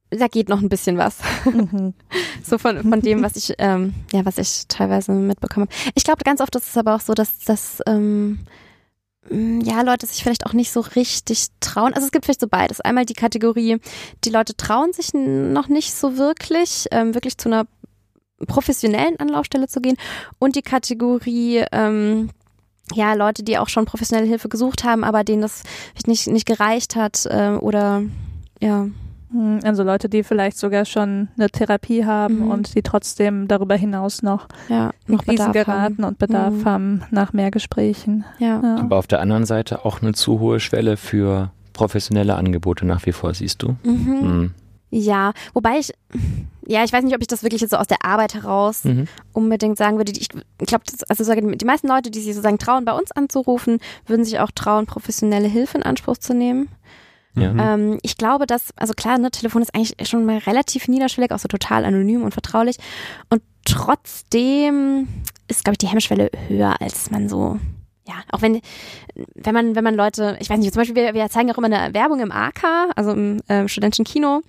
[0.09, 1.19] da geht noch ein bisschen was.
[1.45, 1.93] Mhm.
[2.43, 5.91] So von, von dem, was ich, ähm, ja, was ich teilweise mitbekommen habe.
[5.95, 8.39] Ich glaube, ganz oft ist es aber auch so, dass, dass ähm,
[9.29, 11.93] ja, Leute sich vielleicht auch nicht so richtig trauen.
[11.93, 12.81] Also es gibt vielleicht so beides.
[12.81, 13.77] Einmal die Kategorie,
[14.23, 17.65] die Leute trauen sich noch nicht so wirklich, ähm, wirklich zu einer
[18.45, 19.97] professionellen Anlaufstelle zu gehen.
[20.39, 22.29] Und die Kategorie, ähm,
[22.93, 25.63] ja, Leute, die auch schon professionelle Hilfe gesucht haben, aber denen das
[26.05, 28.03] nicht, nicht gereicht hat äh, oder
[28.61, 28.87] ja.
[29.31, 32.51] Hm, Also Leute, die vielleicht sogar schon eine Therapie haben Mhm.
[32.51, 36.03] und die trotzdem darüber hinaus noch Ja, in noch Krisen Bedarf geraten haben.
[36.05, 36.65] und Bedarf Mhm.
[36.65, 38.23] haben nach mehr Gesprächen.
[38.39, 38.61] Ja.
[38.63, 38.75] Ja.
[38.77, 43.11] Aber auf der anderen Seite auch eine zu hohe Schwelle für professionelle Angebote nach wie
[43.11, 43.75] vor, siehst du?
[43.83, 43.91] Mhm.
[44.21, 44.51] Mhm.
[44.89, 45.91] Ja, wobei ich,
[46.65, 49.05] ja, ich weiß nicht, ob ich das wirklich jetzt so aus der Arbeit heraus mhm.
[49.33, 50.13] unbedingt sagen würde.
[50.13, 54.39] Ich glaube, also die meisten Leute, die sich sozusagen trauen, bei uns anzurufen, würden sich
[54.39, 56.69] auch trauen, professionelle Hilfe in Anspruch zu nehmen.
[57.37, 57.53] Ja.
[57.53, 57.59] Mhm.
[57.59, 61.39] Ähm, ich glaube, dass, also klar, ne, Telefon ist eigentlich schon mal relativ niederschwellig, auch
[61.39, 62.77] so total anonym und vertraulich.
[63.29, 65.07] Und trotzdem
[65.47, 67.59] ist, glaube ich, die Hemmschwelle höher, als man so
[68.07, 68.61] ja, auch wenn,
[69.35, 71.67] wenn man, wenn man Leute, ich weiß nicht, zum Beispiel, wir, wir zeigen auch immer
[71.67, 72.63] eine Werbung im AK,
[72.95, 74.41] also im äh, studentischen Kino.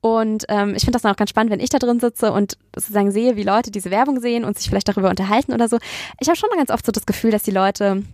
[0.00, 2.56] Und ähm, ich finde das dann auch ganz spannend, wenn ich da drin sitze und
[2.74, 5.78] sozusagen sehe, wie Leute diese Werbung sehen und sich vielleicht darüber unterhalten oder so.
[6.20, 8.04] Ich habe schon ganz oft so das Gefühl, dass die Leute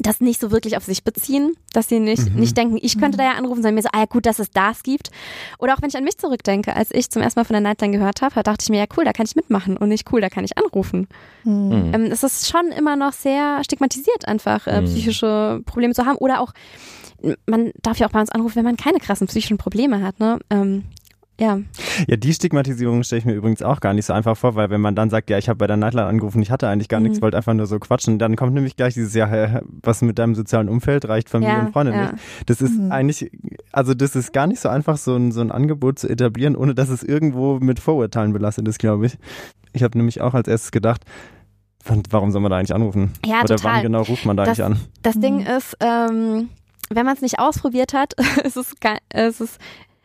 [0.00, 2.40] das nicht so wirklich auf sich beziehen, dass sie nicht, mhm.
[2.40, 4.50] nicht denken, ich könnte da ja anrufen, sondern mir so, ah ja gut, dass es
[4.50, 5.10] das gibt.
[5.58, 7.92] Oder auch wenn ich an mich zurückdenke, als ich zum ersten Mal von der Nightline
[7.92, 10.28] gehört habe, dachte ich mir, ja cool, da kann ich mitmachen und nicht cool, da
[10.28, 11.06] kann ich anrufen.
[11.44, 11.92] Mhm.
[11.94, 14.86] Ähm, es ist schon immer noch sehr stigmatisiert, einfach äh, mhm.
[14.86, 16.16] psychische Probleme zu haben.
[16.16, 16.52] Oder auch,
[17.46, 20.18] man darf ja auch bei uns anrufen, wenn man keine krassen psychischen Probleme hat.
[20.18, 20.38] Ne?
[20.48, 20.84] Ähm,
[21.40, 21.58] ja.
[22.06, 24.82] Ja, die Stigmatisierung stelle ich mir übrigens auch gar nicht so einfach vor, weil wenn
[24.82, 27.06] man dann sagt, ja, ich habe bei der Nightline angerufen, ich hatte eigentlich gar mhm.
[27.06, 30.34] nichts, wollte einfach nur so quatschen, dann kommt nämlich gleich dieses, ja, was mit deinem
[30.34, 32.12] sozialen Umfeld reicht Familie ja, und Freunde ja.
[32.12, 32.22] nicht.
[32.44, 32.92] Das ist mhm.
[32.92, 33.30] eigentlich,
[33.72, 36.74] also das ist gar nicht so einfach, so ein, so ein Angebot zu etablieren, ohne
[36.74, 39.16] dass es irgendwo mit Vorurteilen belastet ist, glaube ich.
[39.72, 41.04] Ich habe nämlich auch als erstes gedacht,
[42.10, 43.14] warum soll man da eigentlich anrufen?
[43.24, 43.76] Ja, Oder total.
[43.76, 44.86] wann genau ruft man da das, eigentlich an?
[45.02, 45.46] Das Ding mhm.
[45.46, 46.50] ist, ähm,
[46.90, 48.12] wenn man es nicht ausprobiert hat,
[48.44, 48.74] ist es,
[49.14, 49.58] ist es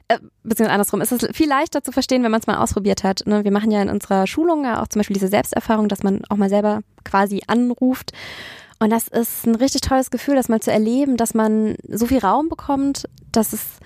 [0.07, 3.23] äh, beziehungsweise andersrum, ist es viel leichter zu verstehen, wenn man es mal ausprobiert hat.
[3.25, 3.43] Ne?
[3.43, 6.37] Wir machen ja in unserer Schulung ja auch zum Beispiel diese Selbsterfahrung, dass man auch
[6.37, 8.11] mal selber quasi anruft.
[8.79, 12.19] Und das ist ein richtig tolles Gefühl, das mal zu erleben, dass man so viel
[12.19, 13.79] Raum bekommt, dass es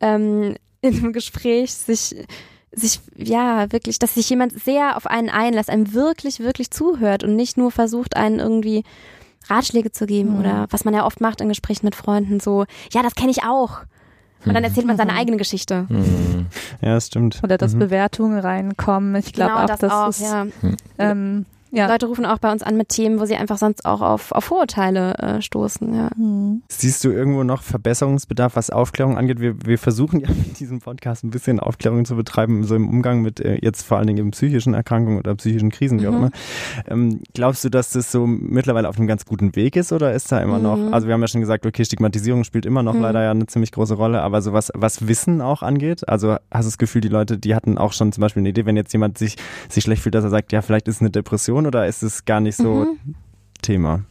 [0.00, 2.16] ähm, in einem Gespräch sich
[2.74, 7.36] sich, ja, wirklich, dass sich jemand sehr auf einen einlässt, einem wirklich, wirklich zuhört und
[7.36, 8.82] nicht nur versucht, einen irgendwie
[9.48, 10.40] Ratschläge zu geben mhm.
[10.40, 13.44] oder was man ja oft macht in Gesprächen mit Freunden, so, ja, das kenne ich
[13.44, 13.82] auch.
[14.44, 15.18] Und dann erzählt man seine mhm.
[15.18, 15.86] eigene Geschichte.
[15.88, 16.46] Mhm.
[16.80, 17.40] Ja, das stimmt.
[17.42, 17.80] Oder dass mhm.
[17.80, 19.14] Bewertungen reinkommen.
[19.16, 20.46] Ich glaube genau, auch, das dass auch, es, ja.
[20.98, 21.86] ähm, ja.
[21.88, 24.44] Leute rufen auch bei uns an mit Themen, wo sie einfach sonst auch auf, auf
[24.44, 25.94] Vorurteile äh, stoßen.
[25.94, 26.10] Ja.
[26.14, 26.62] Hm.
[26.68, 29.40] Siehst du irgendwo noch Verbesserungsbedarf, was Aufklärung angeht?
[29.40, 33.22] Wir, wir versuchen ja mit diesem Podcast ein bisschen Aufklärung zu betreiben, so im Umgang
[33.22, 36.18] mit äh, jetzt vor allen Dingen psychischen Erkrankungen oder psychischen Krisen, wie auch mhm.
[36.18, 36.30] immer.
[36.88, 40.30] Ähm, glaubst du, dass das so mittlerweile auf einem ganz guten Weg ist oder ist
[40.30, 40.62] da immer mhm.
[40.62, 43.00] noch, also wir haben ja schon gesagt, okay, Stigmatisierung spielt immer noch mhm.
[43.00, 46.66] leider ja eine ziemlich große Rolle, aber so was, was Wissen auch angeht, also hast
[46.66, 48.92] du das Gefühl, die Leute, die hatten auch schon zum Beispiel eine Idee, wenn jetzt
[48.92, 49.36] jemand sich,
[49.68, 52.02] sich schlecht fühlt, dass er sagt, ja, vielleicht ist es eine Depression Depression oder ist
[52.02, 53.14] es gar nicht so mhm.
[53.62, 54.04] Thema?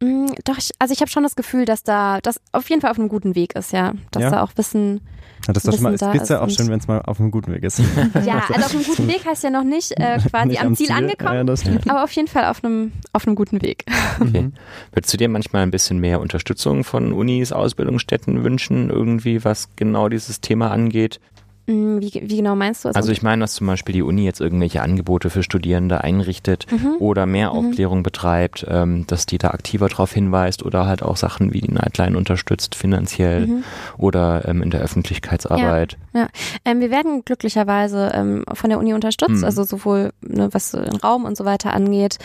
[0.00, 2.90] Mm, doch, ich, also ich habe schon das Gefühl, dass da das auf jeden Fall
[2.90, 3.92] auf einem guten Weg ist, ja.
[4.10, 4.30] Dass ja.
[4.30, 5.00] da auch Wissen.
[5.46, 7.18] Ja, das ist doch schon mal, es ist ja auch schön, wenn es mal auf
[7.18, 7.78] einem guten Weg ist.
[8.24, 10.86] ja, also auf einem guten Weg heißt ja noch nicht äh, quasi nicht am Ziel,
[10.86, 13.84] Ziel angekommen, ja, aber auf jeden Fall auf einem, auf einem guten Weg.
[14.20, 14.42] Okay.
[14.42, 14.52] Mhm.
[14.92, 20.08] Würdest du dir manchmal ein bisschen mehr Unterstützung von Unis, Ausbildungsstätten wünschen, irgendwie, was genau
[20.08, 21.20] dieses Thema angeht?
[21.66, 22.96] Mm, wie, wie, genau meinst du das?
[22.96, 26.96] Also ich meine, dass zum Beispiel die Uni jetzt irgendwelche Angebote für Studierende einrichtet mhm.
[26.98, 27.58] oder mehr mhm.
[27.58, 28.02] Aufklärung mhm.
[28.02, 32.16] betreibt, ähm, dass die da aktiver darauf hinweist oder halt auch Sachen wie die Nightline
[32.16, 33.64] unterstützt finanziell mhm.
[33.96, 35.96] oder ähm, in der Öffentlichkeitsarbeit.
[36.12, 36.28] Ja, ja.
[36.64, 39.44] Ähm, wir werden glücklicherweise ähm, von der Uni unterstützt, mhm.
[39.44, 42.18] also sowohl ne, was den Raum und so weiter angeht,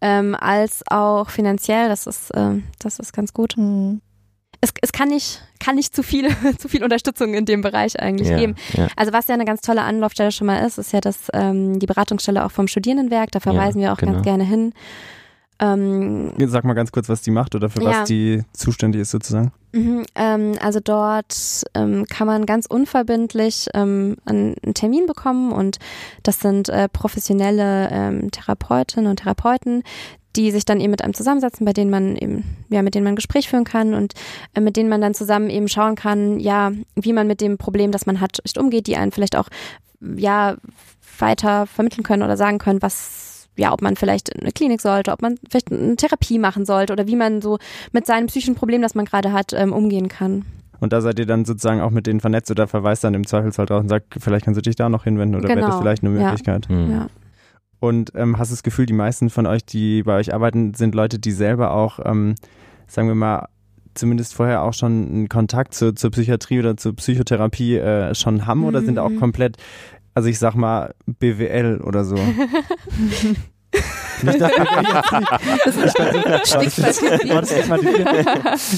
[0.00, 1.88] ähm, als auch finanziell.
[1.88, 3.54] Das ist, äh, das ist ganz gut.
[4.60, 8.28] Es, es kann nicht, kann nicht zu viel, zu viel Unterstützung in dem Bereich eigentlich
[8.28, 8.56] ja, geben.
[8.74, 8.88] Ja.
[8.96, 11.86] Also was ja eine ganz tolle Anlaufstelle schon mal ist, ist ja das, ähm, die
[11.86, 14.12] Beratungsstelle auch vom Studierendenwerk, da verweisen ja, wir auch genau.
[14.12, 14.72] ganz gerne hin.
[15.60, 19.52] Ähm, Sag mal ganz kurz, was die macht oder für was die zuständig ist sozusagen.
[19.72, 25.78] Mhm, ähm, also dort ähm, kann man ganz unverbindlich ähm, einen Termin bekommen und
[26.22, 29.82] das sind äh, professionelle ähm, Therapeutinnen und Therapeuten,
[30.36, 33.14] die sich dann eben mit einem zusammensetzen, bei denen man eben, ja, mit denen man
[33.14, 34.14] ein Gespräch führen kann und
[34.54, 37.90] äh, mit denen man dann zusammen eben schauen kann, ja, wie man mit dem Problem,
[37.92, 39.48] das man hat, echt umgeht, die einen vielleicht auch,
[40.00, 40.56] ja,
[41.18, 45.12] weiter vermitteln können oder sagen können, was, ja, ob man vielleicht in eine Klinik sollte,
[45.12, 47.58] ob man vielleicht eine Therapie machen sollte oder wie man so
[47.92, 50.44] mit seinem psychischen Problem, das man gerade hat, ähm, umgehen kann.
[50.78, 53.66] Und da seid ihr dann sozusagen auch mit denen vernetzt oder verweist dann im Zweifelsfall
[53.66, 55.60] drauf und sagt, vielleicht kannst du dich da noch hinwenden oder genau.
[55.60, 56.68] wäre das vielleicht eine Möglichkeit?
[56.70, 56.74] Ja.
[56.74, 56.90] Mhm.
[56.90, 57.06] ja.
[57.80, 61.18] Und ähm, hast das Gefühl, die meisten von euch, die bei euch arbeiten, sind Leute,
[61.18, 62.34] die selber auch, ähm,
[62.86, 63.48] sagen wir mal,
[63.94, 68.60] zumindest vorher auch schon einen Kontakt zu, zur Psychiatrie oder zur Psychotherapie äh, schon haben
[68.60, 68.66] mhm.
[68.66, 69.18] oder sind auch mhm.
[69.18, 69.56] komplett,
[70.14, 72.16] also ich sag mal, BWL oder so?
[74.22, 74.50] Nicht, dass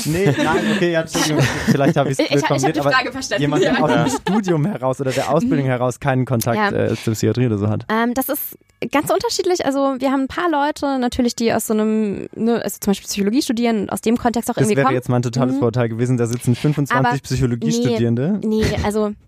[0.06, 1.42] Nee, nein, okay, ja, Entschuldigung.
[1.66, 5.30] Vielleicht habe ich es blöd formuliert, aber jemand, der aus dem Studium heraus oder der
[5.30, 5.70] Ausbildung mhm.
[5.70, 6.70] heraus keinen Kontakt ja.
[6.70, 7.86] äh, zur Psychiatrie oder so hat.
[7.88, 8.58] Ähm, das ist
[8.90, 9.64] ganz unterschiedlich.
[9.64, 13.08] Also wir haben ein paar Leute natürlich, die aus so einem, ne, also zum Beispiel
[13.08, 14.84] Psychologie studieren und aus dem Kontext auch das irgendwie kommen.
[14.84, 15.58] Das wäre jetzt mal ein totales mhm.
[15.58, 16.16] Vorurteil gewesen.
[16.18, 18.40] Da sitzen 25 Psychologiestudierende.
[18.42, 19.12] Nee, nee, also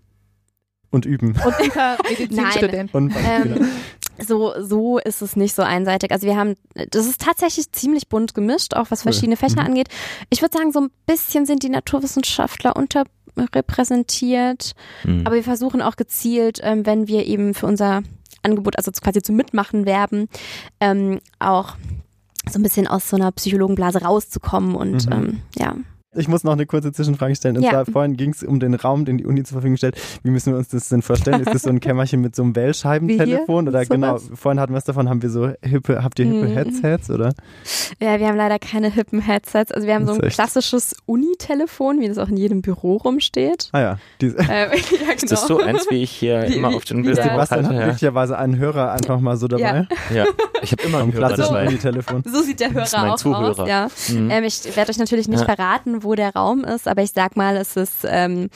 [0.91, 1.35] Und üben.
[1.45, 2.93] Und Eva, Medizinstudent.
[2.93, 3.65] Und, Ähm, genau.
[4.23, 6.11] So, so ist es nicht so einseitig.
[6.11, 6.55] Also wir haben,
[6.91, 9.67] das ist tatsächlich ziemlich bunt gemischt, auch was verschiedene Fächer Mhm.
[9.67, 9.87] angeht.
[10.29, 14.71] Ich würde sagen, so ein bisschen sind die Naturwissenschaftler unterrepräsentiert.
[15.01, 15.21] Hm.
[15.25, 18.03] Aber wir versuchen auch gezielt, ähm, wenn wir eben für unser
[18.43, 20.27] Angebot, also quasi zum Mitmachen werben,
[20.79, 21.75] ähm, auch
[22.49, 25.11] so ein bisschen aus so einer Psychologenblase rauszukommen und Mhm.
[25.11, 25.75] ähm, ja.
[26.15, 27.57] Ich muss noch eine kurze Zwischenfrage stellen.
[27.57, 27.71] Und Ja.
[27.71, 29.95] zwar vorhin ging es um den Raum, den die Uni zur Verfügung stellt.
[30.23, 31.41] Wie müssen wir uns das denn vorstellen?
[31.41, 33.65] Ist das so ein Kämmerchen mit so einem Wählscheibentelefon?
[33.65, 33.89] Wie Oder hier?
[33.89, 34.39] genau, Sowas?
[34.39, 36.53] vorhin hatten wir es davon, haben wir so hippe, habt ihr hippe Mhm.
[36.53, 37.33] Headsets oder?
[38.01, 39.71] Ja, wir haben leider keine hippen Headsets.
[39.71, 43.69] Also wir haben so ein klassisches Uni-Telefon, wie das auch in jedem Büro rumsteht.
[43.71, 45.11] Ah ja, die, Ähm, ja, genau.
[45.15, 47.65] Ist das so eins, wie ich hier Wie- immer wie- auf den Bildern der- Sebastian
[47.65, 47.83] hat halte?
[47.85, 49.87] glücklicherweise einen Hörer einfach mal so dabei.
[50.09, 50.15] Ja.
[50.15, 50.25] ja,
[50.61, 51.67] ich habe immer Hörer klassischen dabei.
[51.67, 52.23] Uni-Telefon.
[52.25, 53.59] So sieht der Hörer Das ist mein auch Zuhörer.
[53.63, 53.67] aus.
[53.67, 53.87] Ja.
[54.13, 54.29] Mhm.
[54.29, 55.55] Ähm, ich werde euch natürlich nicht Ja.
[55.55, 58.49] verraten, wo der Raum ist, aber ich sag mal, es ist ähm,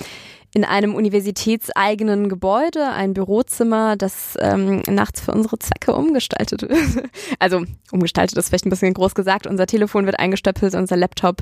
[0.54, 6.72] in einem universitätseigenen Gebäude, ein Bürozimmer, das ähm, nachts für unsere Zwecke umgestaltet wird.
[7.40, 9.46] Also umgestaltet ist vielleicht ein bisschen groß gesagt.
[9.48, 11.42] Unser Telefon wird eingestöppelt, unser Laptop.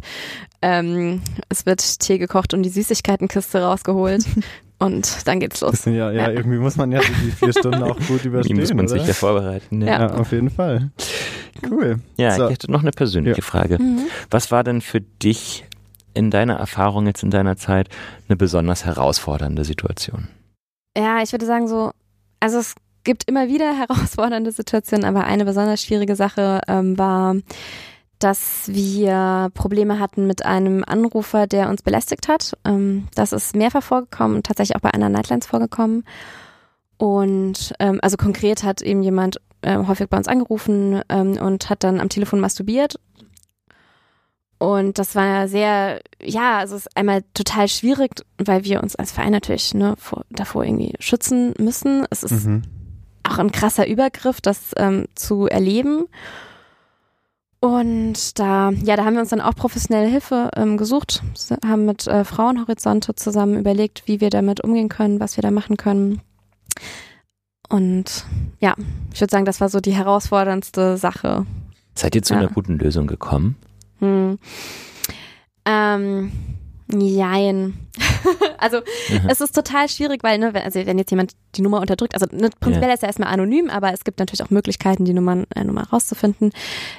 [0.62, 4.26] Ähm, es wird Tee gekocht und die Süßigkeitenkiste rausgeholt.
[4.80, 5.84] und dann geht's los.
[5.84, 8.74] Sind ja, ja, irgendwie muss man ja die vier Stunden auch gut Wie überstehen, muss
[8.74, 8.90] man oder?
[8.98, 9.82] sich da vorbereiten?
[9.82, 9.88] Ja.
[10.02, 10.92] ja, auf jeden Fall.
[11.70, 11.98] Cool.
[12.18, 12.46] Ja, So.
[12.46, 13.44] ich hätte noch eine persönliche Ja.
[13.46, 13.82] Frage.
[13.82, 14.02] Mhm.
[14.30, 15.64] Was war denn für dich
[16.18, 17.90] in deiner Erfahrung jetzt in deiner Zeit
[18.28, 20.28] eine besonders herausfordernde Situation?
[20.98, 21.92] Ja, ich würde sagen so,
[22.40, 27.36] also es gibt immer wieder herausfordernde Situationen, aber eine besonders schwierige Sache ähm, war,
[28.20, 32.58] dass wir Probleme hatten mit einem Anrufer, der uns belästigt hat.
[32.66, 36.04] Ähm, das ist mehrfach vorgekommen und tatsächlich auch bei anderen Nightlines vorgekommen.
[36.98, 41.84] Und ähm, also konkret hat eben jemand ähm, häufig bei uns angerufen ähm, und hat
[41.84, 43.00] dann am Telefon masturbiert.
[44.60, 49.12] Und das war sehr, ja, also es ist einmal total schwierig, weil wir uns als
[49.12, 52.06] Verein natürlich ne, vor, davor irgendwie schützen müssen.
[52.10, 52.64] Es ist Mhm.
[53.24, 56.06] auch ein krasser Übergriff, das ähm, zu erleben.
[57.60, 61.24] Und da, ja, da haben wir uns dann auch professionelle Hilfe ähm, gesucht,
[61.66, 65.76] haben mit äh, Frauenhorizonte zusammen überlegt, wie wir damit umgehen können, was wir da machen
[65.78, 66.22] können.
[67.70, 68.26] Und
[68.60, 68.76] ja,
[69.14, 71.46] ich würde sagen, das war so die herausforderndste Sache.
[71.96, 72.40] Seid ihr zu Ja.
[72.42, 73.56] einer guten Lösung gekommen?
[74.00, 74.38] Hm.
[75.66, 76.32] Ähm,
[76.92, 77.74] jein.
[78.58, 78.78] also
[79.10, 79.30] Mhm.
[79.30, 82.26] es ist total schwierig, weil, ne, wenn, also wenn jetzt jemand die Nummer unterdrückt, also
[82.32, 85.64] ne, prinzipiell ist er erstmal anonym, aber es gibt natürlich auch Möglichkeiten, die Nummern, äh,
[85.64, 86.52] Nummer rauszufinden.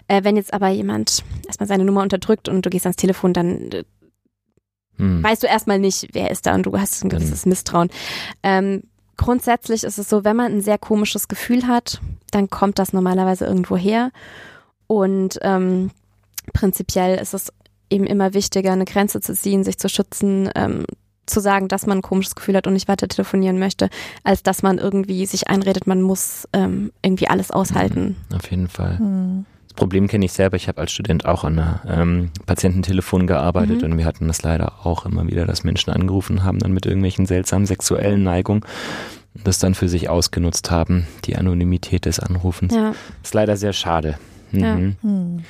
[0.09, 3.71] Äh, wenn jetzt aber jemand erstmal seine Nummer unterdrückt und du gehst ans Telefon, dann
[3.73, 3.85] äh,
[4.97, 5.23] Hm.
[5.23, 7.89] weißt du erstmal nicht, wer ist da und du hast ein gewisses Misstrauen.
[8.43, 8.83] Ähm,
[9.17, 12.01] grundsätzlich ist es so, wenn man ein sehr komisches Gefühl hat,
[12.33, 14.11] dann kommt das normalerweise irgendwo her.
[14.89, 15.93] Und ähm,
[16.53, 17.53] prinzipiell ist es
[17.91, 20.85] eben immer wichtiger, eine Grenze zu ziehen, sich zu schützen, ähm,
[21.27, 23.89] zu sagen, dass man ein komisches Gefühl hat und nicht weiter telefonieren möchte,
[24.25, 28.17] als dass man irgendwie sich einredet, man muss ähm, irgendwie alles aushalten.
[28.35, 28.99] Auf jeden Fall.
[28.99, 29.45] Hm.
[29.67, 30.57] Das Problem kenne ich selber.
[30.57, 33.93] Ich habe als Student auch an einer ähm, Patiententelefon gearbeitet Mhm.
[33.93, 37.27] und wir hatten das leider auch immer wieder, dass Menschen angerufen haben, dann mit irgendwelchen
[37.27, 38.65] seltsamen sexuellen Neigungen
[39.35, 42.75] und das dann für sich ausgenutzt haben, die Anonymität des Anrufens.
[42.75, 42.93] Ja.
[43.23, 44.19] Ist leider sehr schade.
[44.51, 44.97] Mhm.
[45.03, 45.45] Hm.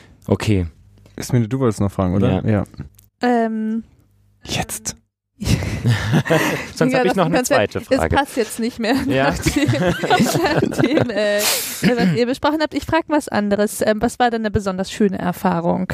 [1.18, 1.26] Okay.
[1.26, 2.44] Ismene, du wolltest noch fragen, oder?
[2.48, 2.64] Ja.
[3.22, 3.84] Ähm,
[4.44, 4.96] Jetzt.
[6.74, 8.16] Sonst Ja, habe ich noch eine Konzept- zweite Es Frage.
[8.16, 8.94] passt jetzt nicht mehr.
[9.06, 9.30] Ja.
[9.34, 9.66] Nachdem,
[10.70, 12.74] nachdem äh, was ihr besprochen habt.
[12.74, 13.80] Ich frage was anderes.
[13.82, 15.92] Ähm, was war denn eine besonders schöne Erfahrung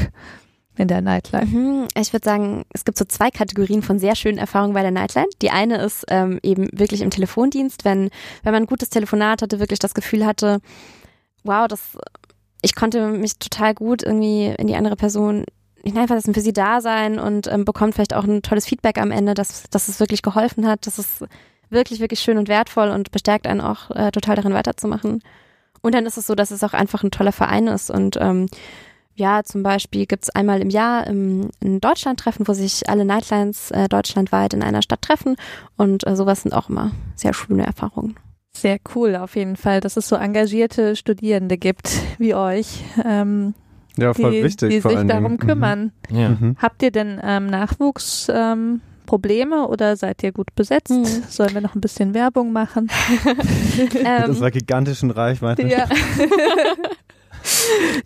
[0.77, 1.47] in der Nightlife?
[1.47, 1.89] Mhm.
[1.99, 5.27] Ich würde sagen, es gibt so zwei Kategorien von sehr schönen Erfahrungen bei der Nightline.
[5.43, 8.11] Die eine ist ähm, eben wirklich im Telefondienst, wenn,
[8.43, 10.61] wenn man ein gutes Telefonat hatte, wirklich das Gefühl hatte,
[11.45, 11.99] wow, das,
[12.64, 15.44] ich konnte mich total gut irgendwie in die andere Person
[15.83, 19.35] hineinversetzen, für sie da sein und ähm, bekommt vielleicht auch ein tolles Feedback am Ende,
[19.35, 20.87] dass, dass es wirklich geholfen hat.
[20.87, 21.24] Das ist
[21.68, 25.22] wirklich, wirklich schön und wertvoll und bestärkt einen auch äh, total darin weiterzumachen.
[25.83, 28.48] Und dann ist es so, dass es auch einfach ein toller Verein ist und ähm,
[29.16, 33.89] ja, zum Beispiel gibt's einmal im Jahr im, ein Deutschland-Treffen, wo sich alle Nightlines äh,
[33.89, 35.36] deutschlandweit in einer Stadt treffen.
[35.76, 38.16] Und äh, sowas sind auch immer sehr schöne Erfahrungen.
[38.57, 43.55] Sehr cool auf jeden Fall, dass es so engagierte Studierende gibt wie euch, ähm,
[43.96, 44.70] Ja, voll die, wichtig.
[44.70, 45.38] die vor sich allen darum Dingen.
[45.38, 45.92] kümmern.
[46.11, 46.30] Ja.
[46.30, 46.36] Mhm.
[46.40, 46.57] Mhm.
[46.62, 50.90] Habt ihr denn ähm, Nachwuchsprobleme ähm, Probleme oder seid ihr gut besetzt?
[50.90, 51.05] Mhm.
[51.28, 52.88] Sollen wir noch ein bisschen Werbung machen?
[53.76, 55.66] Mit Ähm, unserer gigantischen Reichweite.
[55.66, 55.86] ja.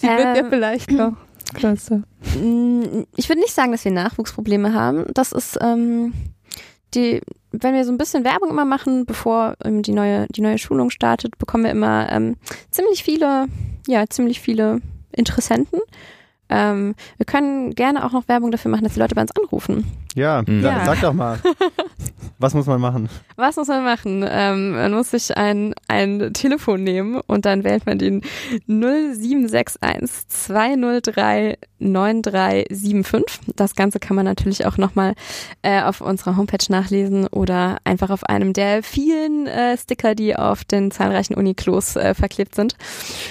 [0.02, 1.12] Die wird ja Ähm, vielleicht noch
[1.54, 2.02] größer.
[2.42, 5.04] Mm, Ich würde nicht sagen, dass wir Nachwuchsprobleme haben.
[5.14, 6.12] Das ist ähm,
[6.94, 7.20] die,
[7.52, 10.90] wenn wir so ein bisschen Werbung immer machen, bevor ähm, die neue die neue Schulung
[10.90, 12.36] startet, bekommen wir immer ähm,
[12.70, 13.46] ziemlich viele,
[13.86, 14.80] ja ziemlich viele
[15.12, 15.80] Interessenten.
[16.48, 19.84] Ähm, wir können gerne auch noch Werbung dafür machen, dass die Leute bei uns anrufen.
[20.18, 20.62] Ja, Mhm.
[20.62, 20.84] ja.
[20.84, 21.38] Sag doch mal.
[22.40, 23.08] Was muss man machen?
[23.34, 24.24] Was muss man machen?
[24.28, 28.20] Ähm, man muss sich ein, ein Telefon nehmen und dann wählt man den
[28.68, 33.40] 0761 203 9375.
[33.56, 35.14] Das Ganze kann man natürlich auch nochmal
[35.62, 40.64] äh, auf unserer Homepage nachlesen oder einfach auf einem der vielen äh, Sticker, die auf
[40.64, 42.76] den zahlreichen Uniklos äh, verklebt sind.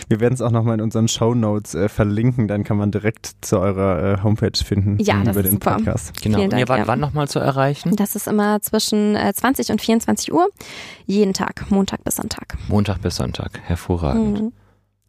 [0.09, 3.31] Wir werden es auch nochmal in unseren Show Notes äh, verlinken, dann kann man direkt
[3.41, 5.75] zu eurer äh, Homepage finden Ja, das über ist den super.
[5.75, 6.21] Podcast.
[6.21, 6.37] Genau.
[6.39, 6.91] Vielen Dank, wart ja.
[6.93, 7.95] wann nochmal zu erreichen?
[7.95, 10.47] Das ist immer zwischen äh, 20 und 24 Uhr,
[11.05, 12.55] jeden Tag, Montag bis Sonntag.
[12.67, 13.59] Montag bis Sonntag.
[13.63, 14.41] Hervorragend.
[14.41, 14.53] Mhm.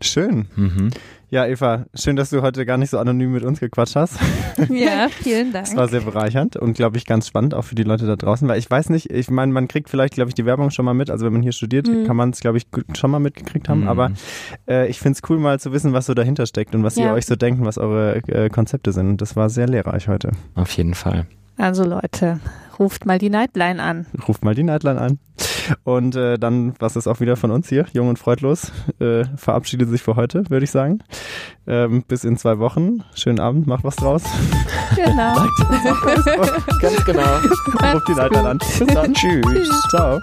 [0.01, 0.47] Schön.
[0.55, 0.91] Mhm.
[1.31, 4.19] Ja, Eva, schön, dass du heute gar nicht so anonym mit uns gequatscht hast.
[4.71, 5.67] Ja, vielen Dank.
[5.67, 8.49] Das war sehr bereichernd und glaube ich ganz spannend auch für die Leute da draußen,
[8.49, 10.95] weil ich weiß nicht, ich meine, man kriegt vielleicht, glaube ich, die Werbung schon mal
[10.95, 11.11] mit.
[11.11, 12.07] Also wenn man hier studiert, Mhm.
[12.07, 12.67] kann man es, glaube ich,
[12.97, 13.83] schon mal mitgekriegt haben.
[13.83, 13.89] Mhm.
[13.89, 14.11] Aber
[14.69, 17.05] äh, ich finde es cool, mal zu wissen, was so dahinter steckt und was ihr
[17.07, 17.13] Ja.
[17.15, 19.09] euch so denkt und was eure äh, Konzepte sind.
[19.11, 20.33] Und das war sehr lehrreich heute.
[20.57, 21.27] Auf jeden Fall.
[21.59, 22.41] Also Leute,
[22.79, 24.07] ruft mal die Nightline an.
[24.27, 25.19] Ruft mal die Nightline an.
[25.85, 29.91] Und äh, dann, was ist auch wieder von uns hier, jung und freudlos, äh, verabschiedet
[29.91, 31.01] sich für heute, würde ich sagen.
[31.67, 33.05] Ähm, bis in zwei Wochen.
[33.15, 34.23] Schönen Abend, macht was draus.
[34.95, 35.35] Genau.
[36.81, 37.37] Ganz genau.
[37.93, 38.59] Ruft die Nightline an.
[38.59, 39.13] Bis dann.
[39.15, 39.69] Tschüss.
[39.91, 40.21] Ciao.